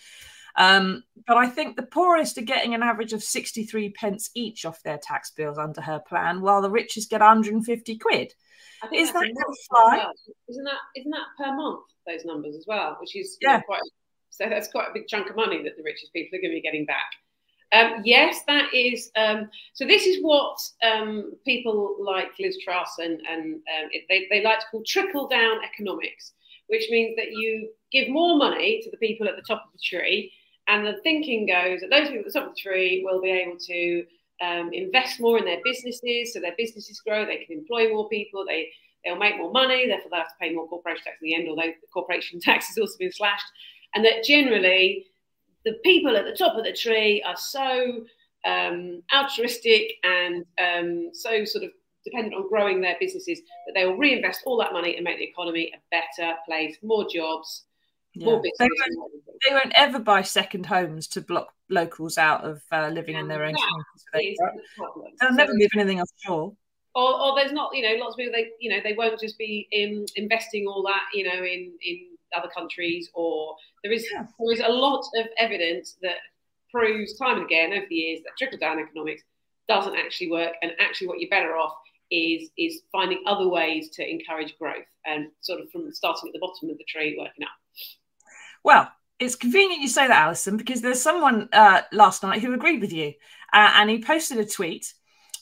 Um, 0.56 1.04
but 1.26 1.38
I 1.38 1.48
think 1.48 1.76
the 1.76 1.84
poorest 1.84 2.38
are 2.38 2.42
getting 2.42 2.76
an 2.76 2.84
average 2.84 3.14
of 3.14 3.24
63 3.24 3.92
pence 3.92 4.30
each 4.36 4.66
off 4.66 4.84
their 4.84 5.00
tax 5.02 5.32
bills 5.32 5.58
under 5.58 5.82
her 5.82 6.00
plan, 6.00 6.42
while 6.42 6.62
the 6.62 6.70
richest 6.70 7.10
get 7.10 7.22
150 7.22 7.98
quid. 7.98 8.34
Is 8.94 9.14
that 9.14 9.26
fly? 9.70 10.06
Isn't 10.50 10.66
that 10.66 10.80
isn't 10.98 11.12
that 11.12 11.28
per 11.38 11.56
month 11.56 11.86
those 12.06 12.26
numbers 12.26 12.56
as 12.56 12.66
well? 12.68 12.98
Which 13.00 13.16
is 13.16 13.38
yeah. 13.42 13.58
Know, 13.58 13.64
quite 13.66 13.82
so 14.30 14.50
that's 14.50 14.68
quite 14.68 14.90
a 14.90 14.94
big 14.94 15.08
chunk 15.08 15.30
of 15.30 15.36
money 15.36 15.64
that 15.64 15.78
the 15.78 15.84
richest 15.84 16.12
people 16.12 16.38
are 16.38 16.42
going 16.42 16.52
to 16.52 16.58
be 16.58 16.62
getting 16.62 16.86
back. 16.86 17.06
Um, 17.74 18.02
yes, 18.06 18.42
that 18.48 18.74
is. 18.74 19.10
Um, 19.16 19.50
so 19.74 19.86
this 19.86 20.06
is 20.06 20.24
what 20.24 20.58
um, 20.84 21.34
people 21.44 21.96
like 22.00 22.30
Liz 22.40 22.58
Truss 22.64 22.96
and, 23.00 23.20
and 23.28 23.56
um, 23.56 23.90
they, 24.10 24.28
they 24.30 24.44
like 24.44 24.60
to 24.60 24.66
call 24.70 24.84
trickle 24.86 25.28
down 25.28 25.58
economics, 25.64 26.34
which 26.68 26.88
means 26.92 27.16
that 27.16 27.32
you 27.32 27.70
give 27.92 28.10
more 28.10 28.38
money 28.38 28.82
to 28.84 28.92
the 28.92 28.98
people 28.98 29.28
at 29.28 29.36
the 29.36 29.42
top 29.42 29.64
of 29.66 29.72
the 29.74 29.80
tree, 29.84 30.32
and 30.68 30.86
the 30.86 31.02
thinking 31.02 31.48
goes 31.48 31.82
that 31.82 31.90
those 31.90 32.10
people 32.10 32.20
at 32.20 32.26
the 32.26 32.40
top 32.40 32.50
of 32.50 32.56
the 32.56 32.62
tree 32.62 33.02
will 33.04 33.22
be 33.22 33.32
able 33.32 33.58
to 33.58 34.06
um, 34.42 34.70
invest 34.72 35.20
more 35.20 35.40
in 35.40 35.46
their 35.46 35.62
businesses, 35.64 36.34
so 36.34 36.40
their 36.40 36.56
businesses 36.58 37.00
grow, 37.00 37.26
they 37.26 37.44
can 37.44 37.58
employ 37.58 37.90
more 37.90 38.08
people, 38.08 38.46
they 38.48 38.70
they'll 39.04 39.18
make 39.18 39.38
more 39.38 39.52
money, 39.52 39.88
therefore 39.88 40.10
they'll 40.12 40.20
have 40.20 40.30
to 40.30 40.36
pay 40.40 40.54
more 40.54 40.68
corporation 40.68 41.04
tax 41.06 41.18
in 41.22 41.28
the 41.28 41.36
end, 41.36 41.50
although 41.50 41.64
the 41.64 41.88
corporation 41.94 42.40
tax 42.42 42.68
has 42.68 42.78
also 42.78 42.96
been 43.00 43.12
slashed, 43.12 43.46
and 43.96 44.06
that 44.06 44.24
generally 44.24 45.06
the 45.66 45.74
people 45.84 46.16
at 46.16 46.26
the 46.26 46.36
top 46.36 46.58
of 46.58 46.64
the 46.64 46.74
tree 46.74 47.24
are 47.26 47.38
so 47.38 48.06
um, 48.46 49.02
altruistic 49.14 49.94
and 50.04 50.46
um, 50.60 51.10
so 51.14 51.46
sort 51.46 51.64
of 51.64 51.72
dependent 52.04 52.36
on 52.36 52.48
growing 52.50 52.82
their 52.82 52.98
businesses 53.00 53.40
that 53.66 53.74
they 53.74 53.86
will 53.86 53.98
reinvest 53.98 54.42
all 54.46 54.58
that 54.58 54.74
money 54.74 54.96
and 54.96 55.04
make 55.04 55.18
the 55.18 55.24
economy 55.24 55.72
a 55.74 55.80
better 55.90 56.34
place, 56.46 56.76
more 56.84 57.08
jobs, 57.10 57.64
yeah. 58.14 58.26
more 58.26 58.42
business. 58.42 58.58
They 58.60 58.68
won't, 58.68 59.12
they 59.48 59.56
won't, 59.56 59.74
ever 59.76 60.00
buy 60.00 60.22
second 60.22 60.66
homes 60.66 61.08
to 61.10 61.22
block 61.22 61.54
locals 61.70 62.18
out 62.18 62.44
of 62.44 62.62
uh, 62.72 62.90
living 62.90 63.16
and 63.16 63.24
in 63.24 63.28
their 63.30 63.44
own 63.44 63.56
communities. 63.56 64.38
They'll 65.20 65.30
so, 65.30 65.36
never 65.36 65.54
move 65.54 65.70
anything 65.76 66.02
offshore. 66.02 66.54
Or, 66.96 67.22
or 67.22 67.36
there's 67.36 67.54
not, 67.54 67.76
you 67.76 67.82
know, 67.82 68.04
lots 68.04 68.14
of 68.14 68.18
people. 68.18 68.34
They, 68.34 68.50
you 68.60 68.70
know, 68.70 68.80
they 68.84 68.94
won't 68.94 69.20
just 69.20 69.38
be 69.38 69.68
in, 69.72 70.06
investing 70.16 70.68
all 70.68 70.84
that, 70.84 71.04
you 71.14 71.24
know, 71.24 71.44
in 71.44 71.74
in 71.82 72.13
other 72.36 72.50
countries, 72.56 73.10
or 73.14 73.56
there 73.84 73.92
is 73.92 74.06
yeah. 74.12 74.26
there 74.40 74.52
is 74.52 74.60
a 74.60 74.72
lot 74.72 75.06
of 75.18 75.28
evidence 75.38 75.98
that 76.02 76.18
proves 76.72 77.18
time 77.18 77.38
and 77.38 77.46
again 77.46 77.72
over 77.74 77.86
the 77.90 77.96
years 77.96 78.22
that 78.24 78.32
trickle 78.38 78.58
down 78.58 78.80
economics 78.80 79.24
doesn't 79.68 79.96
actually 79.96 80.32
work, 80.32 80.54
and 80.62 80.72
actually 80.80 81.08
what 81.08 81.20
you're 81.20 81.30
better 81.30 81.56
off 81.56 81.74
is 82.12 82.50
is 82.58 82.82
finding 82.92 83.22
other 83.26 83.48
ways 83.48 83.90
to 83.90 84.10
encourage 84.10 84.58
growth 84.60 84.86
and 85.06 85.28
sort 85.42 85.60
of 85.60 85.70
from 85.72 85.92
starting 85.92 86.30
at 86.30 86.34
the 86.34 86.40
bottom 86.40 86.70
of 86.70 86.78
the 86.78 86.86
tree 86.88 87.16
working 87.18 87.44
up. 87.44 87.50
Well, 88.64 88.92
it's 89.20 89.36
convenient 89.36 89.82
you 89.82 89.88
say 89.88 90.08
that, 90.08 90.26
Alison, 90.26 90.58
because 90.58 90.82
there's 90.82 91.02
someone 91.02 91.50
uh, 91.52 91.82
last 91.92 92.24
night 92.24 92.42
who 92.42 92.54
agreed 92.54 92.82
with 92.82 92.94
you, 92.94 93.14
uh, 93.54 93.72
and 93.76 93.90
he 93.90 94.00
posted 94.00 94.38
a 94.38 94.46
tweet 94.46 94.94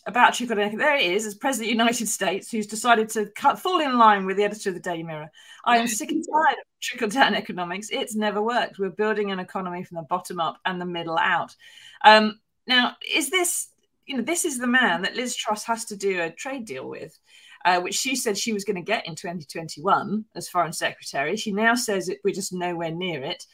about 0.06 0.34
trickle 0.34 0.56
down. 0.56 0.76
There 0.76 0.96
it 0.96 1.06
is, 1.06 1.26
as 1.26 1.36
President 1.36 1.72
of 1.72 1.78
the 1.78 1.84
United 1.84 2.08
States, 2.08 2.50
who's 2.50 2.68
decided 2.68 3.10
to 3.10 3.28
cut, 3.36 3.60
fall 3.60 3.80
in 3.80 3.98
line 3.98 4.26
with 4.26 4.38
the 4.38 4.44
editor 4.44 4.70
of 4.70 4.76
the 4.76 4.82
Daily 4.82 5.04
Mirror. 5.04 5.30
I 5.66 5.78
am 5.78 5.88
sick 5.88 6.12
and 6.12 6.24
tired 6.26 6.58
of 6.60 6.66
trickle 6.82 7.10
down 7.10 7.36
economics. 7.36 7.90
It's 7.92 8.16
never 8.16 8.42
worked. 8.42 8.80
We're 8.80 8.90
building 8.90 9.32
an 9.32 9.40
economy 9.40 9.84
from 9.84 9.98
the 9.98 10.04
bottom 10.04 10.40
up 10.40 10.60
and 10.66 10.82
the 10.82 10.86
middle 10.86 11.18
out. 11.18 11.56
Um, 12.04 12.40
now, 12.68 12.96
is 13.14 13.30
this, 13.30 13.70
you 14.06 14.18
know, 14.18 14.24
this 14.24 14.46
is 14.46 14.58
the 14.58 14.68
man 14.68 15.04
that 15.04 15.16
Liz 15.16 15.36
Truss 15.36 15.64
has 15.66 15.86
to 15.86 15.96
do 15.96 16.22
a 16.22 16.32
trade 16.32 16.66
deal 16.66 16.88
with. 16.88 17.18
Uh, 17.64 17.80
which 17.80 17.94
she 17.94 18.16
said 18.16 18.36
she 18.36 18.54
was 18.54 18.64
going 18.64 18.76
to 18.76 18.82
get 18.82 19.06
in 19.06 19.14
2021 19.14 20.26
as 20.36 20.50
Foreign 20.50 20.74
Secretary. 20.74 21.38
She 21.38 21.52
now 21.52 21.76
says 21.76 22.10
we're 22.24 22.34
just 22.34 22.52
nowhere 22.52 22.90
near 22.90 23.22
it. 23.22 23.46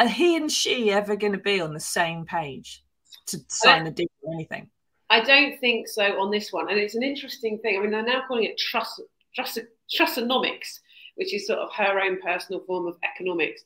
Are 0.00 0.08
he 0.08 0.36
and 0.36 0.50
she 0.50 0.90
ever 0.90 1.14
going 1.14 1.34
to 1.34 1.38
be 1.38 1.60
on 1.60 1.72
the 1.72 1.78
same 1.78 2.24
page 2.24 2.82
to 3.26 3.38
sign 3.46 3.86
a 3.86 3.92
deal 3.92 4.08
or 4.22 4.34
anything? 4.34 4.68
I 5.12 5.20
don't 5.20 5.60
think 5.60 5.88
so 5.88 6.18
on 6.18 6.30
this 6.30 6.54
one. 6.54 6.70
And 6.70 6.78
it's 6.78 6.94
an 6.94 7.02
interesting 7.02 7.58
thing. 7.58 7.76
I 7.76 7.82
mean, 7.82 7.90
they're 7.90 8.02
now 8.02 8.22
calling 8.26 8.44
it 8.44 8.56
trust, 8.56 8.98
trust, 9.34 9.58
Trussonomics, 9.94 10.80
which 11.16 11.34
is 11.34 11.46
sort 11.46 11.58
of 11.58 11.68
her 11.74 12.00
own 12.00 12.18
personal 12.22 12.62
form 12.64 12.86
of 12.86 12.96
economics. 13.04 13.60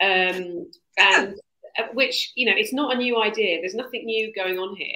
Um, 0.00 0.70
and 0.96 1.40
uh, 1.76 1.88
which, 1.92 2.30
you 2.36 2.46
know, 2.46 2.56
it's 2.56 2.72
not 2.72 2.94
a 2.94 2.98
new 2.98 3.20
idea. 3.20 3.60
There's 3.60 3.74
nothing 3.74 4.04
new 4.04 4.32
going 4.32 4.58
on 4.58 4.76
here. 4.76 4.94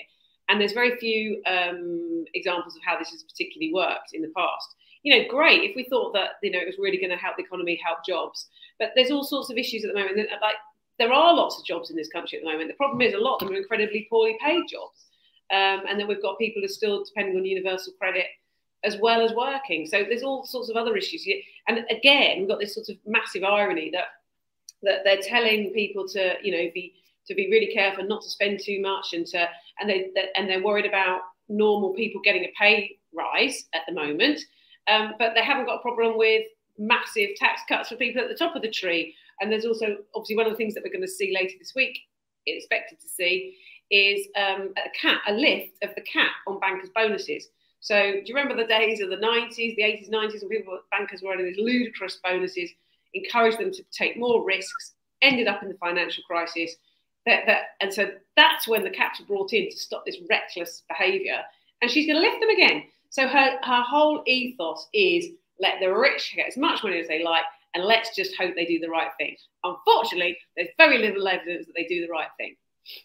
And 0.49 0.61
there's 0.61 0.73
very 0.73 0.97
few 0.97 1.43
um, 1.45 2.25
examples 2.35 2.77
of 2.77 2.83
how 2.87 2.97
this 2.97 3.11
has 3.11 3.25
particularly 3.25 3.73
worked 3.75 4.11
in 4.13 4.23
the 4.23 4.31
past. 4.37 4.77
you 5.03 5.17
know, 5.17 5.29
great 5.29 5.69
if 5.69 5.75
we 5.75 5.85
thought 5.91 6.13
that 6.13 6.39
you 6.41 6.53
know 6.53 6.61
it 6.61 6.67
was 6.67 6.79
really 6.79 6.99
going 6.99 7.11
to 7.11 7.17
help 7.17 7.37
the 7.37 7.43
economy, 7.43 7.81
help 7.85 7.99
jobs. 8.07 8.47
But 8.79 8.93
there's 8.95 9.11
all 9.11 9.25
sorts 9.25 9.51
of 9.51 9.59
issues 9.59 9.85
at 9.85 9.93
the 9.93 9.99
moment. 9.99 10.19
Like 10.41 10.55
there 11.01 11.13
are 11.13 11.35
lots 11.35 11.59
of 11.59 11.65
jobs 11.65 11.91
in 11.91 11.97
this 11.97 12.09
country 12.09 12.39
at 12.39 12.45
the 12.45 12.51
moment. 12.51 12.71
The 12.71 12.75
problem 12.75 13.03
is 13.03 13.13
a 13.13 13.19
lot 13.19 13.43
of 13.43 13.49
them 13.49 13.57
are 13.57 13.61
incredibly 13.61 14.07
poorly 14.09 14.39
paid 14.41 14.63
jobs, 14.71 15.06
um, 15.51 15.83
and 15.89 15.99
then 15.99 16.09
we've 16.09 16.23
got 16.23 16.39
people 16.39 16.61
who 16.61 16.67
are 16.67 16.69
still 16.69 17.05
depending 17.05 17.37
on 17.37 17.45
universal 17.45 17.93
credit 17.99 18.27
as 18.85 18.97
well 18.99 19.25
as 19.25 19.33
working. 19.33 19.87
So 19.87 20.05
there's 20.05 20.23
all 20.23 20.45
sorts 20.45 20.71
of 20.71 20.77
other 20.77 20.97
issues. 20.97 21.27
And 21.67 21.85
again, 21.91 22.39
we've 22.39 22.49
got 22.49 22.61
this 22.61 22.75
sort 22.75 22.89
of 22.89 22.97
massive 23.07 23.43
irony 23.43 23.91
that 23.93 24.07
that 24.83 25.01
they're 25.05 25.23
telling 25.23 25.73
people 25.73 26.07
to 26.07 26.35
you 26.43 26.53
know 26.53 26.71
be 26.75 26.95
to 27.27 27.35
be 27.35 27.51
really 27.51 27.73
careful 27.73 28.05
not 28.05 28.23
to 28.23 28.31
spend 28.31 28.61
too 28.63 28.81
much 28.81 29.13
and 29.13 29.27
to 29.27 29.49
and 29.81 29.89
they 29.89 30.11
and 30.37 30.49
they're 30.49 30.63
worried 30.63 30.87
about 30.87 31.21
normal 31.49 31.95
people 31.95 32.21
getting 32.23 32.45
a 32.45 32.53
pay 32.59 32.97
rise 33.15 33.65
at 33.75 33.83
the 33.87 33.95
moment 33.95 34.41
um, 34.89 35.15
but 35.19 35.33
they 35.35 35.43
haven't 35.43 35.67
got 35.67 35.77
a 35.77 35.83
problem 35.83 36.17
with 36.17 36.45
massive 36.79 37.31
tax 37.37 37.63
cuts 37.69 37.89
for 37.89 37.97
people 37.97 38.23
at 38.23 38.29
the 38.29 38.35
top 38.35 38.55
of 38.55 38.63
the 38.63 38.71
tree 38.71 39.15
and 39.41 39.51
there's 39.51 39.65
also 39.65 39.97
obviously 40.15 40.37
one 40.37 40.47
of 40.47 40.53
the 40.53 40.57
things 40.57 40.75
that 40.75 40.85
we're 40.85 40.93
going 40.93 41.01
to 41.01 41.09
see 41.09 41.35
later 41.35 41.55
this 41.59 41.73
week 41.75 41.99
expected 42.47 43.01
to 43.01 43.09
see 43.09 43.57
is 43.91 44.27
um, 44.37 44.73
a 44.77 44.91
cap 44.99 45.21
a 45.29 45.33
lift 45.33 45.73
of 45.83 45.91
the 45.95 46.03
cap 46.03 46.33
on 46.47 46.59
bankers 46.61 46.91
bonuses 46.95 47.49
so 47.81 48.13
do 48.13 48.23
you 48.25 48.35
remember 48.35 48.61
the 48.61 48.69
days 48.69 49.01
of 49.01 49.11
the 49.11 49.17
90s 49.17 49.77
the 49.77 49.83
80s 49.83 50.11
90s 50.11 50.41
when 50.41 50.51
people 50.51 50.79
bankers 50.91 51.23
were 51.23 51.33
earning 51.33 51.47
these 51.47 51.59
ludicrous 51.59 52.19
bonuses 52.23 52.71
encouraged 53.15 53.59
them 53.59 53.71
to 53.73 53.83
take 53.93 54.17
more 54.17 54.45
risks 54.45 54.93
ended 55.23 55.47
up 55.47 55.63
in 55.63 55.69
the 55.69 55.77
financial 55.79 56.23
crisis 56.25 56.77
that, 57.27 57.43
that, 57.47 57.63
and 57.81 57.93
so 57.93 58.11
that's 58.37 58.69
when 58.69 58.85
the 58.85 58.91
caps 58.91 59.21
were 59.21 59.27
brought 59.27 59.53
in 59.53 59.69
to 59.69 59.77
stop 59.77 60.07
this 60.07 60.19
reckless 60.31 60.85
behaviour. 60.89 61.41
And 61.83 61.91
she's 61.91 62.07
going 62.07 62.23
to 62.23 62.27
lift 62.27 62.41
them 62.41 62.51
again. 62.51 62.85
So 63.11 63.27
her, 63.27 63.59
her 63.63 63.83
whole 63.83 64.23
ethos 64.27 64.89
is 64.95 65.27
let 65.61 65.81
the 65.81 65.93
rich 65.93 66.33
get 66.37 66.47
as 66.47 66.57
much 66.57 66.85
money 66.85 67.01
as 67.01 67.09
they 67.09 67.23
like 67.23 67.43
and 67.75 67.85
let's 67.85 68.15
just 68.15 68.37
hope 68.37 68.55
they 68.55 68.65
do 68.65 68.79
the 68.79 68.89
right 68.89 69.11
thing. 69.19 69.37
Unfortunately, 69.65 70.39
there's 70.57 70.69
very 70.79 70.99
little 70.99 71.27
evidence 71.27 71.67
that 71.67 71.75
they 71.77 71.85
do 71.85 72.07
the 72.07 72.13
right 72.13 72.29
thing. 72.39 72.55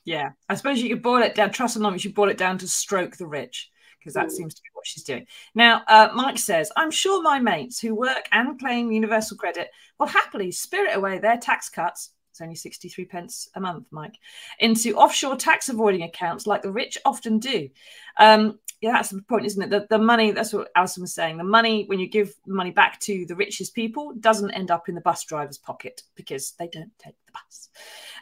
Yeah, 0.05 0.31
I 0.49 0.55
suppose 0.55 0.81
you 0.81 0.89
could 0.89 1.03
boil 1.03 1.23
it 1.23 1.35
down. 1.35 1.51
Trust 1.51 1.75
and 1.75 1.85
you 1.85 1.99
should 1.99 2.15
boil 2.15 2.29
it 2.29 2.37
down 2.37 2.57
to 2.59 2.67
stroke 2.67 3.17
the 3.17 3.27
rich 3.27 3.69
because 3.99 4.13
that 4.15 4.27
Ooh. 4.27 4.35
seems 4.35 4.53
to 4.55 4.61
be 4.61 4.69
what 4.73 4.87
she's 4.87 5.03
doing. 5.03 5.27
Now, 5.53 5.83
uh, 5.87 6.09
Mike 6.15 6.39
says, 6.39 6.71
I'm 6.75 6.91
sure 6.91 7.21
my 7.21 7.39
mates 7.39 7.79
who 7.79 7.93
work 7.93 8.27
and 8.31 8.59
claim 8.59 8.91
universal 8.91 9.37
credit 9.37 9.69
will 9.99 10.07
happily 10.07 10.51
spirit 10.51 10.95
away 10.95 11.19
their 11.19 11.37
tax 11.37 11.69
cuts 11.69 12.11
it's 12.31 12.41
only 12.41 12.55
63 12.55 13.05
pence 13.05 13.49
a 13.55 13.59
month, 13.59 13.87
Mike, 13.91 14.15
into 14.59 14.95
offshore 14.95 15.35
tax 15.35 15.67
avoiding 15.67 16.03
accounts 16.03 16.47
like 16.47 16.61
the 16.61 16.71
rich 16.71 16.97
often 17.03 17.39
do. 17.39 17.69
Um, 18.17 18.57
yeah, 18.81 18.93
that's 18.93 19.09
the 19.09 19.21
point, 19.21 19.45
isn't 19.45 19.61
it? 19.61 19.69
The, 19.69 19.85
the 19.91 19.99
money, 19.99 20.31
that's 20.31 20.53
what 20.53 20.71
Alison 20.75 21.01
was 21.01 21.13
saying. 21.13 21.37
The 21.37 21.43
money, 21.43 21.85
when 21.85 21.99
you 21.99 22.07
give 22.07 22.33
money 22.47 22.71
back 22.71 22.99
to 23.01 23.27
the 23.27 23.35
richest 23.35 23.75
people, 23.75 24.13
doesn't 24.19 24.51
end 24.51 24.71
up 24.71 24.89
in 24.89 24.95
the 24.95 25.01
bus 25.01 25.23
driver's 25.23 25.59
pocket 25.59 26.01
because 26.15 26.53
they 26.53 26.67
don't 26.67 26.91
take 26.97 27.13
the 27.27 27.31
bus. 27.31 27.69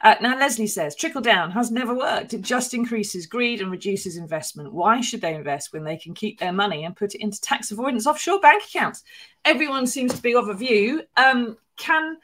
Uh, 0.03 0.15
now, 0.21 0.37
Leslie 0.37 0.67
says 0.67 0.97
trickle 0.97 1.21
down 1.21 1.49
has 1.51 1.71
never 1.71 1.95
worked. 1.95 2.33
It 2.33 2.41
just 2.41 2.73
increases 2.73 3.25
greed 3.25 3.61
and 3.61 3.71
reduces 3.71 4.17
investment. 4.17 4.73
Why 4.73 4.99
should 4.99 5.21
they 5.21 5.33
invest 5.33 5.71
when 5.71 5.85
they 5.85 5.95
can 5.95 6.13
keep 6.13 6.39
their 6.39 6.53
money 6.53 6.83
and 6.83 6.95
put 6.95 7.15
it 7.15 7.21
into 7.21 7.39
tax 7.39 7.71
avoidance 7.71 8.05
offshore 8.05 8.41
bank 8.41 8.63
accounts? 8.63 9.03
Everyone 9.45 9.87
seems 9.87 10.13
to 10.13 10.21
be 10.21 10.35
of 10.35 10.49
a 10.49 10.53
view. 10.53 11.03
Um, 11.15 11.57
can 11.77 12.17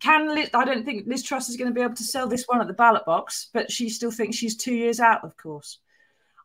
can 0.00 0.34
Liz, 0.34 0.48
I 0.54 0.64
don't 0.64 0.84
think 0.84 1.06
Liz 1.06 1.22
Truss 1.22 1.50
is 1.50 1.56
going 1.56 1.70
to 1.70 1.74
be 1.74 1.82
able 1.82 1.94
to 1.94 2.02
sell 2.02 2.28
this 2.28 2.44
one 2.46 2.62
at 2.62 2.66
the 2.66 2.72
ballot 2.72 3.04
box, 3.04 3.50
but 3.52 3.70
she 3.70 3.90
still 3.90 4.10
thinks 4.10 4.36
she's 4.36 4.56
two 4.56 4.74
years 4.74 5.00
out, 5.00 5.22
of 5.22 5.36
course. 5.36 5.78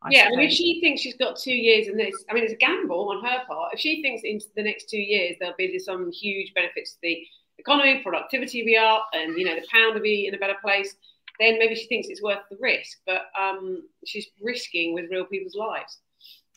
I 0.02 0.10
yeah, 0.12 0.30
I 0.32 0.36
mean, 0.36 0.48
if 0.48 0.54
she 0.54 0.80
thinks 0.80 1.02
she's 1.02 1.18
got 1.18 1.38
two 1.38 1.54
years 1.54 1.88
in 1.88 1.98
this, 1.98 2.16
I 2.30 2.34
mean, 2.34 2.44
it's 2.44 2.54
a 2.54 2.58
gamble 2.58 3.10
on 3.10 3.24
her 3.24 3.44
part. 3.46 3.74
If 3.74 3.80
she 3.80 4.02
thinks 4.02 4.22
in 4.24 4.40
the 4.56 4.64
next 4.64 4.90
two 4.90 5.00
years 5.00 5.36
there'll 5.40 5.56
be 5.58 5.78
some 5.80 6.10
huge 6.12 6.54
benefits 6.54 6.94
to 6.94 6.98
the 7.04 7.26
economy, 7.58 8.02
productivity 8.02 8.62
will 8.62 8.68
be 8.68 8.78
up, 8.78 9.08
and 9.14 9.38
you 9.38 9.46
know 9.46 9.56
the 9.56 9.68
pound 9.72 9.96
will 9.96 10.02
be 10.02 10.28
in 10.28 10.36
a 10.36 10.38
better 10.38 10.56
place, 10.62 10.96
then 11.40 11.60
maybe 11.60 11.76
she 11.76 11.88
thinks 11.88 12.08
it's 12.08 12.24
worth 12.24 12.40
the 12.50 12.58
risk. 12.62 12.98
But 13.06 13.24
um, 13.40 13.84
she's 14.06 14.28
risking 14.42 14.94
with 14.94 15.12
real 15.12 15.26
people's 15.26 15.56
lives. 15.56 16.00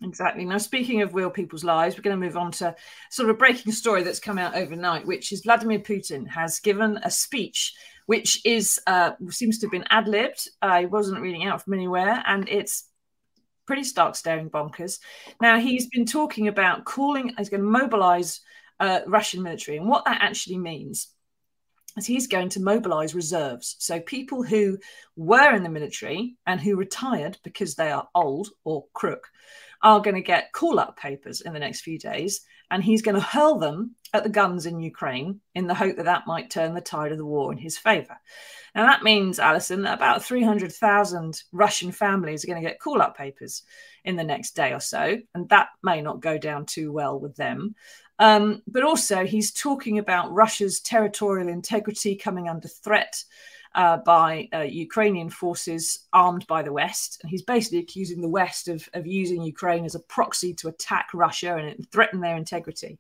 Exactly. 0.05 0.45
Now, 0.45 0.59
speaking 0.59 1.03
of 1.03 1.15
real 1.15 1.31
people's 1.31 1.63
lives, 1.65 1.97
we're 1.97 2.03
going 2.03 2.19
to 2.19 2.27
move 2.27 2.37
on 2.37 2.51
to 2.53 2.75
sort 3.11 3.29
of 3.29 3.37
a 3.37 3.39
breaking 3.39 3.73
story 3.73 4.03
that's 4.03 4.19
come 4.19 4.39
out 4.39 4.57
overnight, 4.57 5.07
which 5.07 5.33
is 5.33 5.43
Vladimir 5.43 5.79
Putin 5.79 6.29
has 6.29 6.59
given 6.61 6.99
a 7.03 7.11
speech 7.11 7.73
which 8.07 8.45
is 8.45 8.81
uh, 8.87 9.13
seems 9.31 9.59
to 9.59 9.67
have 9.67 9.73
been 9.73 9.85
ad 9.91 10.09
libbed. 10.09 10.49
I 10.61 10.87
wasn't 10.87 11.21
reading 11.21 11.45
out 11.45 11.63
from 11.63 11.75
anywhere, 11.75 12.23
and 12.27 12.49
it's 12.49 12.89
pretty 13.67 13.85
stark 13.85 14.17
staring 14.17 14.51
bonkers. 14.51 14.99
Now, 15.41 15.59
he's 15.59 15.89
been 15.89 16.07
talking 16.07 16.49
about 16.49 16.85
calling, 16.85 17.35
he's 17.37 17.49
going 17.49 17.63
to 17.63 17.69
mobilize 17.69 18.41
uh, 18.81 19.01
Russian 19.07 19.43
military, 19.43 19.77
and 19.77 19.89
what 19.89 20.05
that 20.05 20.23
actually 20.23 20.59
means 20.59 21.09
is 21.97 22.07
he's 22.07 22.27
going 22.27 22.49
to 22.51 22.61
mobilize 22.61 23.15
reserves. 23.15 23.77
So 23.79 24.01
people 24.01 24.43
who 24.43 24.79
were 25.17 25.55
in 25.55 25.63
the 25.63 25.69
military 25.69 26.37
and 26.47 26.61
who 26.61 26.77
retired 26.77 27.39
because 27.45 27.75
they 27.75 27.91
are 27.91 28.09
old 28.15 28.49
or 28.65 28.87
crook 28.95 29.29
are 29.83 30.01
going 30.01 30.15
to 30.15 30.23
get 30.23 30.53
call 30.53 30.79
up 30.79 30.97
papers 30.97 31.41
in 31.41 31.53
the 31.53 31.59
next 31.59 31.81
few 31.81 31.99
days, 31.99 32.43
and 32.71 32.83
he's 32.83 33.03
going 33.03 33.15
to 33.15 33.21
hurl 33.21 33.59
them 33.59 33.95
at 34.15 34.23
the 34.23 34.31
guns 34.31 34.67
in 34.67 34.81
Ukraine 34.81 35.41
in 35.55 35.67
the 35.67 35.75
hope 35.75 35.97
that 35.97 36.05
that 36.05 36.27
might 36.27 36.51
turn 36.51 36.75
the 36.75 36.81
tide 36.81 37.13
of 37.13 37.19
the 37.19 37.27
war 37.27 37.51
in 37.51 37.59
his 37.59 37.79
favor. 37.79 38.17
Now, 38.75 38.85
that 38.87 39.03
means, 39.03 39.39
Alison, 39.39 39.83
that 39.83 39.95
about 39.95 40.23
300,000 40.23 41.43
Russian 41.53 41.93
families 41.93 42.45
are 42.45 42.47
going 42.47 42.63
to 42.63 42.69
get 42.69 42.81
call 42.81 43.03
up 43.03 43.17
papers 43.17 43.63
in 44.05 44.17
the 44.17 44.25
next 44.25 44.55
day 44.55 44.73
or 44.73 44.81
so, 44.81 45.19
and 45.35 45.49
that 45.49 45.69
may 45.83 46.01
not 46.01 46.21
go 46.21 46.39
down 46.39 46.67
too 46.67 46.93
well 46.93 47.19
with 47.19 47.37
them. 47.37 47.75
Um, 48.19 48.63
but 48.67 48.85
also, 48.85 49.25
he's 49.25 49.53
talking 49.53 49.99
about 49.99 50.33
Russia's 50.33 50.81
territorial 50.81 51.49
integrity 51.49 52.15
coming 52.15 52.49
under 52.49 52.69
threat 52.69 53.25
uh, 53.75 53.99
by 53.99 54.49
uh, 54.53 54.61
Ukrainian 54.61 55.31
forces 55.31 56.07
armed 56.13 56.47
by 56.47 56.63
the 56.63 56.73
West. 56.73 57.21
And 57.23 57.31
he's 57.31 57.43
basically 57.43 57.79
accusing 57.79 58.21
the 58.21 58.29
West 58.29 58.69
of, 58.69 58.89
of 58.95 59.07
using 59.07 59.43
Ukraine 59.43 59.85
as 59.85 59.95
a 59.95 60.01
proxy 60.01 60.55
to 60.55 60.69
attack 60.69 61.09
Russia 61.15 61.57
and 61.57 61.91
threaten 61.91 62.21
their 62.21 62.37
integrity. 62.37 62.99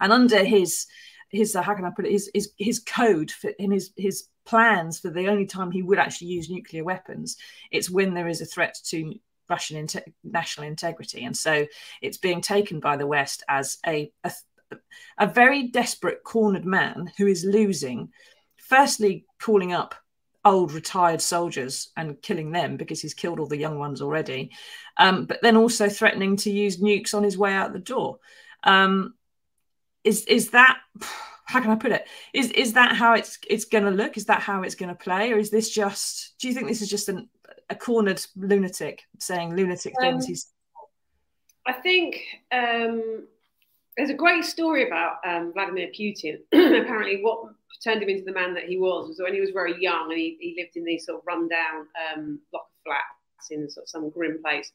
And 0.00 0.12
under 0.12 0.44
his 0.44 0.86
his 1.30 1.56
uh, 1.56 1.62
how 1.62 1.74
can 1.74 1.84
I 1.84 1.90
put 1.90 2.06
it 2.06 2.12
his 2.12 2.30
his, 2.32 2.52
his 2.58 2.78
code 2.78 3.30
for, 3.30 3.50
in 3.58 3.70
his 3.72 3.92
his 3.96 4.28
plans 4.44 5.00
for 5.00 5.10
the 5.10 5.28
only 5.28 5.46
time 5.46 5.70
he 5.70 5.82
would 5.82 5.98
actually 5.98 6.28
use 6.28 6.50
nuclear 6.50 6.84
weapons, 6.84 7.36
it's 7.70 7.90
when 7.90 8.14
there 8.14 8.28
is 8.28 8.40
a 8.40 8.46
threat 8.46 8.78
to 8.84 9.14
Russian 9.48 9.86
national 10.22 10.66
integrity. 10.66 11.24
And 11.24 11.36
so 11.36 11.66
it's 12.00 12.18
being 12.18 12.40
taken 12.40 12.80
by 12.80 12.96
the 12.96 13.06
West 13.06 13.42
as 13.48 13.78
a, 13.86 14.10
a, 14.22 14.32
a 15.18 15.26
very 15.26 15.68
desperate, 15.68 16.24
cornered 16.24 16.64
man 16.64 17.12
who 17.18 17.26
is 17.26 17.44
losing, 17.44 18.10
firstly, 18.56 19.26
calling 19.40 19.72
up 19.72 19.94
old 20.44 20.72
retired 20.72 21.20
soldiers 21.20 21.90
and 21.96 22.20
killing 22.20 22.52
them 22.52 22.76
because 22.76 23.00
he's 23.00 23.14
killed 23.14 23.40
all 23.40 23.46
the 23.46 23.56
young 23.56 23.78
ones 23.78 24.02
already, 24.02 24.50
um, 24.96 25.24
but 25.26 25.40
then 25.42 25.56
also 25.56 25.88
threatening 25.88 26.36
to 26.36 26.50
use 26.50 26.80
nukes 26.80 27.14
on 27.14 27.22
his 27.22 27.38
way 27.38 27.52
out 27.52 27.72
the 27.72 27.78
door. 27.78 28.18
Um, 28.62 29.14
is 30.02 30.24
is 30.26 30.50
that 30.50 30.78
how 31.46 31.60
can 31.60 31.70
I 31.70 31.76
put 31.76 31.92
it? 31.92 32.06
Is 32.32 32.50
is 32.52 32.72
that 32.74 32.96
how 32.96 33.14
it's 33.14 33.38
it's 33.48 33.64
going 33.64 33.84
to 33.84 33.90
look? 33.90 34.16
Is 34.16 34.26
that 34.26 34.40
how 34.40 34.62
it's 34.62 34.74
going 34.74 34.88
to 34.88 34.94
play, 34.94 35.32
or 35.32 35.38
is 35.38 35.50
this 35.50 35.70
just? 35.70 36.34
Do 36.38 36.48
you 36.48 36.54
think 36.54 36.68
this 36.68 36.82
is 36.82 36.88
just 36.88 37.08
an, 37.08 37.28
a 37.70 37.74
cornered 37.74 38.24
lunatic 38.36 39.02
saying 39.18 39.54
lunatic 39.54 39.94
um, 39.98 40.04
things? 40.04 40.26
He's. 40.26 40.46
I 41.66 41.72
think 41.72 42.20
um, 42.52 43.26
there's 43.96 44.10
a 44.10 44.14
great 44.14 44.44
story 44.44 44.86
about 44.86 45.16
um, 45.26 45.52
Vladimir 45.52 45.88
Putin. 45.98 46.38
Apparently, 46.52 47.20
what 47.22 47.53
turned 47.82 48.02
him 48.02 48.08
into 48.08 48.24
the 48.24 48.32
man 48.32 48.54
that 48.54 48.64
he 48.64 48.78
was 48.78 49.08
was 49.08 49.20
when 49.20 49.34
he 49.34 49.40
was 49.40 49.50
very 49.50 49.80
young 49.80 50.10
and 50.10 50.18
he, 50.18 50.36
he 50.40 50.54
lived 50.58 50.76
in 50.76 50.84
these 50.84 51.06
sort 51.06 51.18
of 51.18 51.26
rundown 51.26 51.86
um, 52.14 52.40
block 52.50 52.64
of 52.64 52.84
flats 52.84 53.50
in 53.50 53.68
sort 53.68 53.84
of 53.84 53.88
some 53.88 54.10
grim 54.10 54.40
place. 54.42 54.70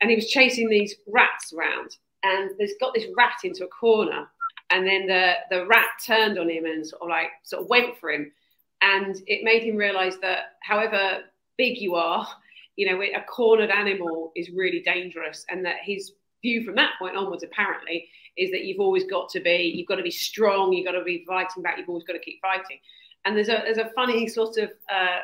And 0.00 0.10
he 0.10 0.16
was 0.16 0.30
chasing 0.30 0.68
these 0.68 0.94
rats 1.06 1.52
around. 1.52 1.96
And 2.22 2.50
there's 2.58 2.74
got 2.80 2.94
this 2.94 3.06
rat 3.16 3.38
into 3.44 3.64
a 3.64 3.68
corner. 3.68 4.28
And 4.70 4.86
then 4.86 5.06
the, 5.06 5.34
the 5.50 5.66
rat 5.66 5.86
turned 6.04 6.38
on 6.38 6.50
him 6.50 6.66
and 6.66 6.86
sort 6.86 7.02
of 7.02 7.08
like 7.08 7.30
sort 7.42 7.62
of 7.62 7.68
went 7.68 7.96
for 7.98 8.10
him. 8.10 8.32
And 8.80 9.16
it 9.26 9.42
made 9.42 9.62
him 9.62 9.76
realize 9.76 10.18
that 10.18 10.56
however 10.62 11.20
big 11.56 11.78
you 11.78 11.94
are, 11.94 12.26
you 12.76 12.88
know, 12.88 13.02
a 13.02 13.24
cornered 13.24 13.70
animal 13.70 14.32
is 14.36 14.50
really 14.50 14.80
dangerous. 14.80 15.44
And 15.48 15.64
that 15.64 15.76
his 15.82 16.12
view 16.42 16.64
from 16.64 16.76
that 16.76 16.92
point 16.98 17.16
onwards, 17.16 17.42
apparently, 17.42 18.08
is 18.36 18.50
that 18.50 18.64
you've 18.64 18.80
always 18.80 19.04
got 19.04 19.28
to 19.30 19.40
be, 19.40 19.72
you've 19.74 19.88
got 19.88 19.96
to 19.96 20.02
be 20.02 20.10
strong, 20.10 20.72
you've 20.72 20.86
got 20.86 20.92
to 20.92 21.04
be 21.04 21.24
fighting 21.26 21.62
back, 21.62 21.78
you've 21.78 21.88
always 21.88 22.04
got 22.04 22.14
to 22.14 22.18
keep 22.20 22.40
fighting. 22.40 22.78
And 23.24 23.36
there's 23.36 23.48
a 23.48 23.62
there's 23.64 23.78
a 23.78 23.90
funny 23.94 24.28
sort 24.28 24.56
of 24.58 24.70
uh, 24.92 25.18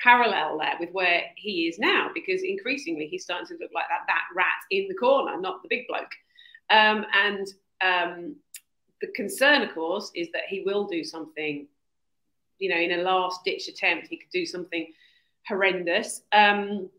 parallel 0.00 0.58
there 0.58 0.76
with 0.80 0.90
where 0.92 1.22
he 1.36 1.68
is 1.68 1.78
now, 1.78 2.10
because 2.14 2.42
increasingly 2.42 3.06
he's 3.06 3.24
starting 3.24 3.46
to 3.48 3.54
look 3.60 3.70
like 3.74 3.84
that 3.88 4.04
that 4.06 4.24
rat 4.34 4.46
in 4.70 4.88
the 4.88 4.94
corner, 4.94 5.38
not 5.40 5.62
the 5.62 5.68
big 5.68 5.86
bloke. 5.88 6.12
Um, 6.70 7.04
and 7.14 7.46
um, 7.80 8.36
the 9.00 9.08
concern, 9.08 9.62
of 9.62 9.74
course, 9.74 10.10
is 10.14 10.28
that 10.32 10.44
he 10.48 10.62
will 10.64 10.86
do 10.86 11.04
something, 11.04 11.66
you 12.58 12.68
know, 12.68 12.76
in 12.76 12.98
a 12.98 13.02
last 13.02 13.44
ditch 13.44 13.68
attempt, 13.68 14.08
he 14.08 14.16
could 14.16 14.30
do 14.32 14.46
something 14.46 14.92
horrendous. 15.46 16.22
Um, 16.32 16.90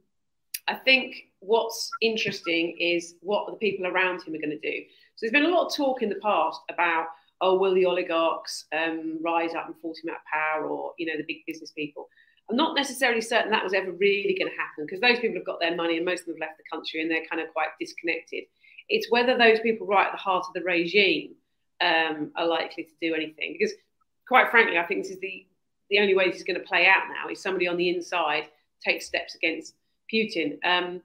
I 0.67 0.75
think 0.75 1.28
what's 1.39 1.89
interesting 2.01 2.77
is 2.79 3.15
what 3.21 3.47
the 3.47 3.57
people 3.57 3.87
around 3.87 4.21
him 4.21 4.33
are 4.33 4.39
going 4.39 4.49
to 4.49 4.59
do. 4.59 4.83
So 5.15 5.25
there's 5.25 5.31
been 5.31 5.45
a 5.45 5.55
lot 5.55 5.67
of 5.67 5.75
talk 5.75 6.01
in 6.01 6.09
the 6.09 6.15
past 6.15 6.61
about, 6.69 7.07
oh, 7.41 7.57
will 7.57 7.73
the 7.73 7.85
oligarchs 7.85 8.65
um, 8.73 9.19
rise 9.23 9.53
up 9.53 9.67
and 9.67 9.75
force 9.81 9.99
him 10.03 10.09
out 10.09 10.17
of 10.17 10.21
power, 10.31 10.67
or 10.67 10.93
you 10.97 11.05
know, 11.05 11.17
the 11.17 11.25
big 11.27 11.45
business 11.47 11.71
people. 11.71 12.09
I'm 12.49 12.55
not 12.55 12.75
necessarily 12.75 13.21
certain 13.21 13.51
that 13.51 13.63
was 13.63 13.73
ever 13.73 13.91
really 13.91 14.35
going 14.37 14.51
to 14.51 14.57
happen 14.57 14.85
because 14.85 15.01
those 15.01 15.19
people 15.19 15.37
have 15.37 15.45
got 15.45 15.59
their 15.59 15.75
money 15.75 15.97
and 15.97 16.05
most 16.05 16.21
of 16.21 16.25
them 16.27 16.35
have 16.35 16.49
left 16.49 16.57
the 16.57 16.75
country 16.75 17.01
and 17.01 17.09
they're 17.09 17.25
kind 17.29 17.41
of 17.41 17.53
quite 17.53 17.67
disconnected. 17.79 18.45
It's 18.89 19.11
whether 19.11 19.37
those 19.37 19.59
people 19.59 19.85
right 19.85 20.07
at 20.07 20.11
the 20.11 20.17
heart 20.17 20.45
of 20.47 20.53
the 20.55 20.63
regime 20.63 21.35
um, 21.79 22.31
are 22.35 22.47
likely 22.47 22.85
to 22.85 22.91
do 23.01 23.13
anything. 23.13 23.55
Because, 23.57 23.75
quite 24.27 24.49
frankly, 24.49 24.79
I 24.79 24.85
think 24.85 25.03
this 25.03 25.11
is 25.11 25.19
the 25.19 25.45
the 25.89 25.99
only 25.99 26.15
way 26.15 26.27
this 26.27 26.37
is 26.37 26.43
going 26.43 26.59
to 26.59 26.67
play 26.67 26.85
out 26.85 27.03
now 27.09 27.31
is 27.31 27.41
somebody 27.41 27.67
on 27.67 27.75
the 27.75 27.89
inside 27.89 28.43
takes 28.83 29.05
steps 29.05 29.35
against 29.35 29.73
Putin. 30.13 30.57
Um, 30.63 31.01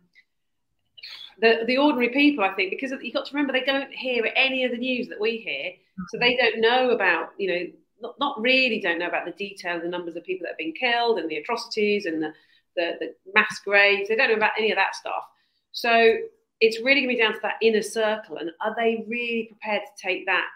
the 1.40 1.64
the 1.66 1.76
ordinary 1.76 2.10
people, 2.10 2.44
I 2.44 2.52
think, 2.54 2.70
because 2.70 2.92
you've 3.02 3.14
got 3.14 3.26
to 3.26 3.34
remember 3.34 3.52
they 3.52 3.64
don't 3.64 3.92
hear 3.92 4.28
any 4.36 4.64
of 4.64 4.70
the 4.70 4.78
news 4.78 5.08
that 5.08 5.20
we 5.20 5.38
hear, 5.38 5.72
so 6.08 6.18
they 6.18 6.36
don't 6.36 6.60
know 6.60 6.90
about 6.90 7.30
you 7.38 7.48
know 7.48 7.66
not, 8.00 8.18
not 8.18 8.40
really 8.40 8.80
don't 8.80 8.98
know 8.98 9.08
about 9.08 9.24
the 9.24 9.32
detail, 9.32 9.80
the 9.80 9.88
numbers 9.88 10.16
of 10.16 10.24
people 10.24 10.44
that 10.44 10.50
have 10.50 10.58
been 10.58 10.72
killed 10.72 11.18
and 11.18 11.28
the 11.28 11.36
atrocities 11.36 12.06
and 12.06 12.22
the, 12.22 12.32
the, 12.76 12.92
the 13.00 13.14
mass 13.34 13.60
graves. 13.64 14.08
They 14.08 14.16
don't 14.16 14.28
know 14.28 14.36
about 14.36 14.52
any 14.58 14.70
of 14.70 14.76
that 14.76 14.94
stuff. 14.94 15.24
So 15.72 16.16
it's 16.60 16.78
really 16.80 17.00
going 17.00 17.08
to 17.08 17.14
be 17.16 17.22
down 17.22 17.32
to 17.32 17.40
that 17.42 17.54
inner 17.62 17.82
circle. 17.82 18.36
And 18.36 18.50
are 18.60 18.74
they 18.76 19.04
really 19.08 19.48
prepared 19.50 19.82
to 19.82 20.02
take 20.02 20.26
that 20.26 20.46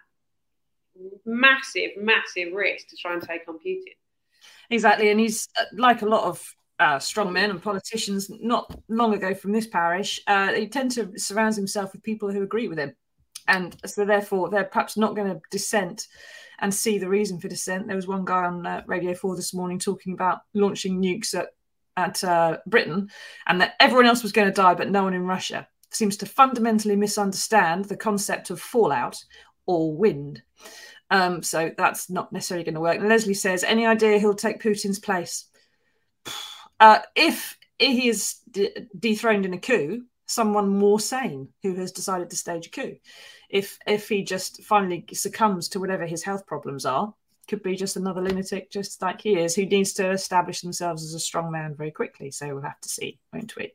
massive, 1.25 1.91
massive 1.99 2.53
risk 2.53 2.89
to 2.89 2.97
try 2.97 3.15
and 3.15 3.23
take 3.23 3.43
on 3.49 3.59
Putin? 3.59 3.97
Exactly. 4.71 5.11
And 5.11 5.19
he's 5.19 5.49
uh, 5.59 5.65
like 5.77 6.03
a 6.03 6.07
lot 6.07 6.25
of 6.25 6.55
uh, 6.79 6.99
strong 6.99 7.33
men 7.33 7.51
and 7.51 7.63
politicians 7.63 8.31
not 8.41 8.79
long 8.89 9.15
ago 9.15 9.35
from 9.35 9.53
this 9.53 9.67
parish, 9.67 10.21
uh, 10.27 10.53
he 10.53 10.69
tends 10.69 10.95
to 10.95 11.19
surround 11.19 11.55
himself 11.57 11.93
with 11.93 12.03
people 12.03 12.31
who 12.31 12.43
agree 12.43 12.69
with 12.69 12.79
him. 12.79 12.95
And 13.47 13.77
so, 13.87 14.05
therefore, 14.05 14.51
they're 14.51 14.65
perhaps 14.65 14.97
not 14.97 15.17
going 15.17 15.33
to 15.33 15.41
dissent 15.51 16.07
and 16.61 16.75
see 16.75 16.99
the 16.99 17.09
reason 17.09 17.41
for 17.41 17.49
dissent. 17.49 17.87
There 17.87 17.97
was 17.97 18.07
one 18.07 18.25
guy 18.25 18.45
on 18.45 18.67
uh, 18.67 18.83
Radio 18.87 19.15
4 19.15 19.37
this 19.37 19.55
morning 19.55 19.79
talking 19.79 20.13
about 20.13 20.41
launching 20.55 21.01
nukes 21.01 21.35
at, 21.35 21.49
at 21.97 22.23
uh, 22.25 22.59
Britain 22.67 23.09
and 23.47 23.61
that 23.61 23.75
everyone 23.81 24.07
else 24.07 24.23
was 24.23 24.33
going 24.33 24.49
to 24.49 24.55
die, 24.55 24.75
but 24.75 24.91
no 24.91 25.05
one 25.05 25.15
in 25.15 25.23
Russia. 25.23 25.69
Seems 25.91 26.17
to 26.19 26.27
fundamentally 26.27 26.97
misunderstand 26.97 27.87
the 27.87 27.97
concept 27.97 28.51
of 28.51 28.61
fallout 28.61 29.25
or 29.67 29.97
wind. 29.97 30.43
Um, 31.11 31.43
so 31.43 31.71
that's 31.77 32.11
not 32.11 32.33
necessarily 32.33 32.65
going 32.65 32.75
to 32.75 32.81
work. 32.81 32.99
And 32.99 33.09
Leslie 33.09 33.35
says, 33.35 33.65
any 33.65 33.87
idea 33.87 34.19
he'll 34.19 34.35
take 34.35 34.61
Putin's 34.61 34.99
place? 34.99 35.47
Uh, 36.81 37.01
if 37.15 37.59
he 37.79 38.09
is 38.09 38.37
dethroned 38.99 39.47
in 39.47 39.55
a 39.55 39.59
coup, 39.59 40.03
someone 40.27 40.69
more 40.69 41.01
sane 41.01 41.49
who 41.63 41.75
has 41.75 41.93
decided 41.93 42.31
to 42.31 42.37
stage 42.37 42.67
a 42.67 42.71
coup. 42.71 42.97
If 43.49 43.79
if 43.87 44.09
he 44.09 44.23
just 44.23 44.63
finally 44.63 45.05
succumbs 45.13 45.69
to 45.71 45.81
whatever 45.81 46.07
his 46.07 46.23
health 46.23 46.47
problems 46.47 46.85
are, 46.85 47.15
could 47.49 47.63
be 47.63 47.75
just 47.75 47.97
another 47.97 48.21
lunatic, 48.21 48.71
just 48.71 49.01
like 49.01 49.23
he 49.23 49.39
is, 49.39 49.55
who 49.55 49.67
needs 49.67 49.95
to 49.95 50.11
establish 50.11 50.61
themselves 50.61 51.03
as 51.03 51.15
a 51.15 51.21
strong 51.21 51.51
man 51.51 51.75
very 51.75 51.91
quickly. 51.91 52.31
So 52.31 52.47
we'll 52.49 52.63
have 52.63 52.81
to 52.81 52.89
see, 52.89 53.19
won't 53.33 53.57
we? 53.57 53.73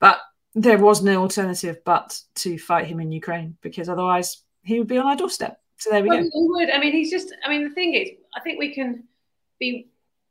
But 0.00 0.18
there 0.54 0.78
was 0.78 1.02
no 1.02 1.22
alternative 1.22 1.78
but 1.84 2.20
to 2.36 2.58
fight 2.58 2.86
him 2.86 3.00
in 3.00 3.12
Ukraine 3.12 3.56
because 3.62 3.88
otherwise 3.88 4.42
he 4.64 4.78
would 4.78 4.88
be 4.88 4.98
on 4.98 5.06
our 5.06 5.16
doorstep. 5.16 5.60
So 5.76 5.90
there 5.90 6.02
we 6.02 6.08
well, 6.08 6.22
go. 6.22 6.24
He 6.24 6.48
would. 6.48 6.70
I 6.70 6.78
mean, 6.80 6.92
he's 6.92 7.10
just. 7.10 7.32
I 7.44 7.48
mean, 7.48 7.68
the 7.68 7.74
thing 7.74 7.94
is, 7.94 8.10
I 8.36 8.40
think 8.40 8.58
we 8.58 8.74
can 8.74 9.04
be 9.60 9.90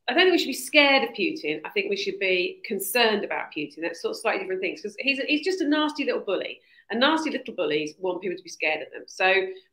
I 0.09 0.13
don't 0.13 0.23
think 0.23 0.33
we 0.33 0.37
should 0.37 0.47
be 0.47 0.53
scared 0.53 1.03
of 1.03 1.15
Putin. 1.15 1.59
I 1.65 1.69
think 1.69 1.89
we 1.89 1.97
should 1.97 2.17
be 2.17 2.61
concerned 2.65 3.25
about 3.25 3.51
Putin. 3.55 3.81
That's 3.81 4.01
sort 4.01 4.15
of 4.15 4.21
slightly 4.21 4.43
different 4.43 4.61
things 4.61 4.81
because 4.81 4.95
he's, 4.99 5.19
he's 5.27 5.43
just 5.43 5.59
a 5.59 5.67
nasty 5.67 6.05
little 6.05 6.21
bully. 6.21 6.61
And 6.89 7.01
nasty 7.01 7.29
little 7.29 7.53
bullies 7.53 7.95
want 7.99 8.21
people 8.21 8.37
to 8.37 8.43
be 8.43 8.49
scared 8.49 8.81
of 8.81 8.93
them. 8.93 9.03
So 9.07 9.25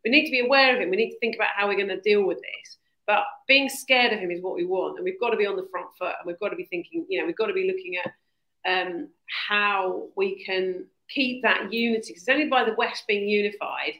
we 0.05 0.11
need 0.11 0.25
to 0.25 0.33
be 0.33 0.41
aware 0.41 0.75
of 0.75 0.81
him. 0.83 0.91
We 0.91 0.97
need 0.97 1.13
to 1.13 1.19
think 1.21 1.37
about 1.37 1.51
how 1.57 1.69
we're 1.69 1.77
going 1.77 1.89
to 1.89 2.01
deal 2.01 2.25
with 2.25 2.39
this. 2.39 2.79
But 3.07 3.23
being 3.47 3.69
scared 3.69 4.13
of 4.13 4.19
him 4.19 4.33
is 4.33 4.43
what 4.43 4.57
we 4.57 4.65
want. 4.65 4.97
And 4.97 5.05
we've 5.05 5.21
got 5.21 5.31
to 5.31 5.37
be 5.37 5.47
on 5.47 5.55
the 5.55 5.69
front 5.71 5.87
foot 5.97 6.15
and 6.19 6.27
we've 6.27 6.41
got 6.41 6.49
to 6.49 6.57
be 6.57 6.65
thinking, 6.65 7.07
you 7.09 7.21
know, 7.21 7.27
we've 7.27 7.37
got 7.37 7.47
to 7.47 7.53
be 7.53 7.69
looking 7.69 7.97
at 8.05 8.89
um, 8.89 9.09
how 9.49 10.09
we 10.17 10.45
can 10.45 10.87
keep 11.09 11.43
that 11.43 11.73
unity. 11.73 12.09
Because 12.09 12.23
it's 12.23 12.29
only 12.29 12.49
by 12.49 12.65
the 12.65 12.75
West 12.77 13.05
being 13.07 13.29
unified 13.29 13.95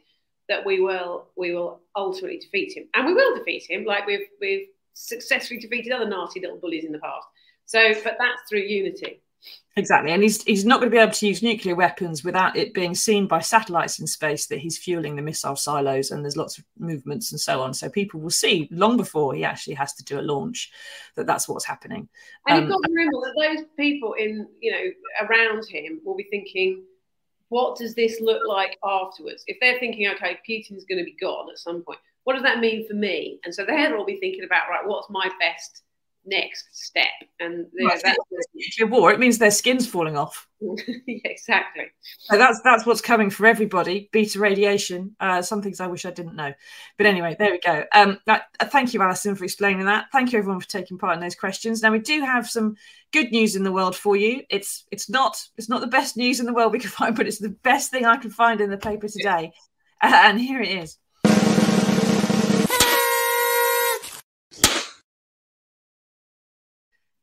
that 0.49 0.67
we 0.67 0.81
will 0.81 1.29
we 1.37 1.55
will 1.55 1.81
ultimately 1.95 2.39
defeat 2.39 2.77
him. 2.77 2.89
And 2.95 3.07
we 3.07 3.15
will 3.15 3.37
defeat 3.37 3.71
him, 3.71 3.85
like 3.85 4.07
we've 4.07 4.27
we've 4.41 4.67
successfully 4.95 5.61
defeated 5.61 5.93
other 5.93 6.09
nasty 6.09 6.41
little 6.41 6.59
bullies 6.59 6.85
in 6.85 6.93
the 6.93 6.99
past. 6.99 7.27
So, 7.67 7.95
but 8.03 8.17
that's 8.19 8.43
through 8.49 8.61
unity. 8.61 9.21
Exactly, 9.77 10.13
and 10.13 10.23
he's 10.23 10.43
he's 10.45 10.65
not 10.65 10.79
going 10.79 10.91
to 10.91 10.95
be 10.95 11.01
able 11.01 11.13
to 11.13 11.27
use 11.27 11.43
nuclear 11.43 11.75
weapons 11.75 12.23
without 12.23 12.57
it 12.57 12.73
being 12.73 12.95
seen 12.95 13.27
by 13.27 13.41
satellites 13.41 13.99
in 13.99 14.07
space 14.07 14.47
that 14.47 14.61
he's 14.61 14.79
fueling 14.79 15.17
the 15.17 15.23
missile 15.23 15.57
silos, 15.57 16.13
and 16.13 16.25
there's 16.25 16.37
lots 16.37 16.59
of 16.59 16.65
movements 16.79 17.33
and 17.33 17.41
so 17.41 17.61
on. 17.61 17.75
So 17.75 17.91
people 17.91 18.21
will 18.21 18.31
see 18.31 18.69
long 18.71 18.97
before 18.97 19.35
he 19.35 19.45
actually 19.45 19.75
has 19.75 19.93
to 19.95 20.05
do 20.05 20.21
a 20.21 20.23
launch 20.23 20.71
that 21.17 21.27
that's 21.27 21.49
what's 21.49 21.65
happening. 21.65 22.09
And 22.47 22.57
um, 22.57 22.63
you've 22.63 22.73
got 22.73 22.83
to 22.87 22.93
remember 22.93 23.21
that 23.21 23.35
those 23.37 23.67
people 23.77 24.15
in 24.15 24.47
you 24.61 24.73
know 24.73 25.27
around 25.27 25.67
him 25.69 26.01
will 26.05 26.17
be 26.17 26.29
thinking, 26.31 26.85
what 27.49 27.77
does 27.77 27.95
this 27.95 28.21
look 28.21 28.43
like 28.47 28.79
afterwards? 28.85 29.45
If 29.49 29.59
they're 29.61 29.81
thinking, 29.81 30.09
okay, 30.15 30.39
Putin's 30.49 30.85
going 30.85 30.99
to 30.99 31.05
be 31.05 31.17
gone 31.21 31.51
at 31.51 31.59
some 31.59 31.83
point, 31.83 31.99
what 32.25 32.35
does 32.35 32.43
that 32.43 32.59
mean 32.59 32.87
for 32.89 32.95
me? 32.95 33.39
And 33.45 33.55
so 33.55 33.65
they'll 33.65 33.95
all 33.95 34.05
be 34.05 34.19
thinking 34.19 34.45
about, 34.45 34.69
right, 34.69 34.87
what's 34.87 35.09
my 35.11 35.31
best 35.39 35.83
next 36.27 36.67
step? 36.73 37.07
And 37.39 37.67
you 37.75 37.87
know, 37.87 37.95
that's 38.03 38.19
nuclear 38.55 38.91
war. 38.91 39.13
It 39.13 39.21
means 39.21 39.37
their 39.37 39.51
skin's 39.51 39.87
falling 39.87 40.17
off. 40.17 40.49
yeah, 40.61 41.19
exactly. 41.25 41.85
So 42.21 42.39
that's 42.39 42.63
that's 42.63 42.87
what's 42.87 43.03
coming 43.03 43.29
for 43.29 43.47
everybody. 43.47 44.09
Beta 44.11 44.39
radiation. 44.39 45.15
Uh, 45.21 45.43
some 45.43 45.61
things 45.61 45.81
I 45.81 45.87
wish 45.87 46.07
I 46.07 46.11
didn't 46.11 46.37
know, 46.37 46.55
but 46.97 47.07
anyway, 47.07 47.37
there 47.39 47.51
we 47.51 47.61
go. 47.61 47.85
Um, 47.93 48.19
uh, 48.27 48.39
thank 48.65 48.95
you, 48.95 49.03
Alison, 49.03 49.35
for 49.35 49.45
explaining 49.45 49.85
that. 49.85 50.07
Thank 50.11 50.33
you, 50.33 50.39
everyone, 50.39 50.61
for 50.61 50.69
taking 50.69 50.97
part 50.97 51.15
in 51.15 51.21
those 51.21 51.35
questions. 51.35 51.83
Now 51.83 51.93
we 51.93 51.99
do 51.99 52.23
have 52.23 52.49
some 52.49 52.77
good 53.13 53.31
news 53.33 53.57
in 53.57 53.63
the 53.63 53.73
world 53.73 53.95
for 53.95 54.17
you. 54.17 54.43
It's 54.49 54.85
it's 54.91 55.11
not 55.11 55.37
it's 55.59 55.69
not 55.69 55.83
the 55.83 55.87
best 55.87 56.17
news 56.17 56.41
in 56.41 56.47
the 56.47 56.55
world 56.55 56.73
we 56.73 56.79
can 56.79 56.91
find, 56.99 57.15
but 57.15 57.27
it's 57.27 57.39
the 57.39 57.57
best 57.63 57.91
thing 57.91 58.07
I 58.07 58.17
can 58.17 58.31
find 58.31 58.63
in 58.63 58.71
the 58.71 58.79
paper 58.79 59.09
today. 59.09 59.53
Uh, 60.01 60.21
and 60.25 60.41
here 60.41 60.61
it 60.61 60.71
is. 60.71 60.99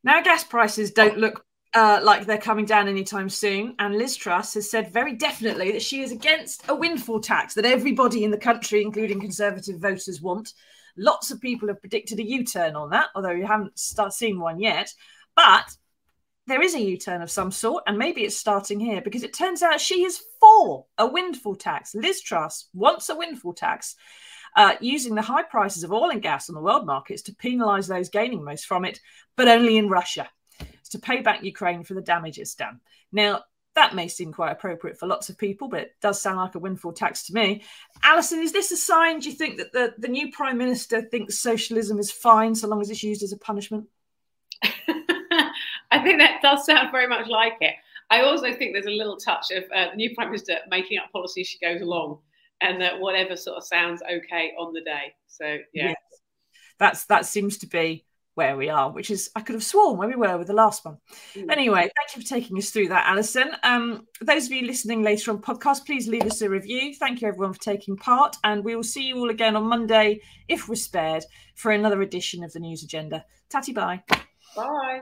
Now, 0.03 0.21
gas 0.21 0.43
prices 0.43 0.91
don't 0.91 1.17
look 1.17 1.45
uh, 1.73 1.99
like 2.03 2.25
they're 2.25 2.37
coming 2.37 2.65
down 2.65 2.87
anytime 2.87 3.29
soon. 3.29 3.75
And 3.79 3.97
Liz 3.97 4.15
Truss 4.15 4.53
has 4.55 4.69
said 4.69 4.91
very 4.91 5.13
definitely 5.15 5.71
that 5.71 5.81
she 5.81 6.01
is 6.01 6.11
against 6.11 6.67
a 6.67 6.75
windfall 6.75 7.21
tax 7.21 7.53
that 7.53 7.65
everybody 7.65 8.23
in 8.23 8.31
the 8.31 8.37
country, 8.37 8.81
including 8.81 9.19
Conservative 9.19 9.79
voters, 9.79 10.21
want. 10.21 10.53
Lots 10.97 11.31
of 11.31 11.39
people 11.39 11.69
have 11.69 11.79
predicted 11.79 12.19
a 12.19 12.27
U 12.27 12.43
turn 12.43 12.75
on 12.75 12.89
that, 12.89 13.09
although 13.15 13.31
you 13.31 13.45
haven't 13.45 13.79
started 13.79 14.13
seeing 14.13 14.39
one 14.39 14.59
yet. 14.59 14.93
But 15.35 15.69
there 16.47 16.61
is 16.61 16.75
a 16.75 16.81
U 16.81 16.97
turn 16.97 17.21
of 17.21 17.31
some 17.31 17.51
sort, 17.51 17.83
and 17.87 17.97
maybe 17.97 18.23
it's 18.23 18.35
starting 18.35 18.79
here 18.79 19.01
because 19.01 19.23
it 19.23 19.33
turns 19.33 19.61
out 19.61 19.79
she 19.79 20.03
is 20.03 20.21
for 20.39 20.85
a 20.97 21.07
windfall 21.07 21.55
tax. 21.55 21.95
Liz 21.95 22.21
Truss 22.21 22.67
wants 22.73 23.07
a 23.09 23.15
windfall 23.15 23.53
tax 23.53 23.95
uh, 24.55 24.75
using 24.81 25.15
the 25.15 25.21
high 25.21 25.43
prices 25.43 25.83
of 25.83 25.91
oil 25.91 26.09
and 26.09 26.21
gas 26.21 26.49
on 26.49 26.55
the 26.55 26.61
world 26.61 26.85
markets 26.85 27.21
to 27.23 27.33
penalise 27.33 27.87
those 27.87 28.09
gaining 28.09 28.43
most 28.43 28.65
from 28.65 28.85
it, 28.85 28.99
but 29.35 29.47
only 29.47 29.77
in 29.77 29.89
Russia. 29.89 30.29
To 30.91 30.99
pay 30.99 31.21
back 31.21 31.43
Ukraine 31.43 31.83
for 31.83 31.93
the 31.93 32.01
damage 32.01 32.37
it's 32.37 32.55
done. 32.55 32.81
Now, 33.13 33.43
that 33.75 33.95
may 33.95 34.09
seem 34.09 34.33
quite 34.33 34.51
appropriate 34.51 34.97
for 34.97 35.07
lots 35.07 35.29
of 35.29 35.37
people, 35.37 35.69
but 35.69 35.81
it 35.81 35.95
does 36.01 36.21
sound 36.21 36.37
like 36.37 36.55
a 36.55 36.59
windfall 36.59 36.91
tax 36.91 37.23
to 37.23 37.33
me. 37.33 37.63
Alison, 38.03 38.41
is 38.41 38.51
this 38.51 38.71
a 38.71 38.77
sign, 38.77 39.19
do 39.19 39.29
you 39.29 39.35
think, 39.35 39.57
that 39.57 39.71
the, 39.71 39.93
the 39.97 40.09
new 40.09 40.31
Prime 40.31 40.57
Minister 40.57 41.01
thinks 41.01 41.39
socialism 41.39 41.97
is 41.97 42.11
fine 42.11 42.53
so 42.53 42.67
long 42.67 42.81
as 42.81 42.89
it's 42.89 43.03
used 43.03 43.23
as 43.23 43.31
a 43.31 43.37
punishment? 43.37 43.87
I 45.91 45.99
think 46.03 46.19
that 46.19 46.41
does 46.41 46.65
sound 46.65 46.91
very 46.91 47.07
much 47.07 47.27
like 47.27 47.57
it. 47.61 47.75
I 48.09 48.23
also 48.23 48.53
think 48.53 48.73
there's 48.73 48.85
a 48.85 48.89
little 48.89 49.15
touch 49.15 49.51
of 49.51 49.63
uh, 49.73 49.91
the 49.91 49.95
new 49.95 50.13
Prime 50.13 50.27
Minister 50.27 50.57
making 50.69 50.97
up 50.97 51.11
policy 51.13 51.41
as 51.41 51.47
she 51.47 51.57
goes 51.59 51.81
along 51.81 52.19
and 52.61 52.81
that 52.81 52.99
whatever 52.99 53.35
sort 53.35 53.57
of 53.57 53.63
sounds 53.63 54.01
okay 54.03 54.53
on 54.57 54.73
the 54.73 54.81
day. 54.81 55.13
So 55.27 55.45
yeah, 55.73 55.89
yes. 55.89 55.95
that's 56.79 57.05
that 57.05 57.25
seems 57.25 57.57
to 57.59 57.67
be 57.67 58.05
where 58.33 58.55
we 58.55 58.69
are, 58.69 58.91
which 58.91 59.11
is 59.11 59.29
I 59.35 59.41
could 59.41 59.55
have 59.55 59.63
sworn 59.63 59.97
where 59.97 60.07
we 60.07 60.15
were 60.15 60.37
with 60.37 60.47
the 60.47 60.53
last 60.53 60.85
one. 60.85 60.97
Mm. 61.33 61.51
Anyway, 61.51 61.81
thank 61.81 62.15
you 62.15 62.21
for 62.21 62.27
taking 62.27 62.57
us 62.57 62.69
through 62.69 62.87
that, 62.89 63.07
Alison. 63.07 63.51
Um, 63.63 64.07
those 64.21 64.45
of 64.45 64.51
you 64.53 64.65
listening 64.65 65.03
later 65.03 65.31
on 65.31 65.39
podcast, 65.39 65.85
please 65.85 66.07
leave 66.07 66.23
us 66.25 66.41
a 66.41 66.49
review. 66.49 66.93
Thank 66.95 67.21
you 67.21 67.27
everyone 67.27 67.53
for 67.53 67.59
taking 67.59 67.97
part, 67.97 68.37
and 68.43 68.63
we 68.63 68.75
will 68.75 68.83
see 68.83 69.03
you 69.03 69.17
all 69.17 69.29
again 69.29 69.55
on 69.55 69.63
Monday, 69.63 70.21
if 70.47 70.69
we're 70.69 70.75
spared, 70.75 71.25
for 71.55 71.71
another 71.71 72.01
edition 72.01 72.43
of 72.43 72.53
the 72.53 72.59
news 72.59 72.83
agenda. 72.83 73.25
Tatty 73.49 73.73
bye. 73.73 74.01
Bye. 74.55 75.01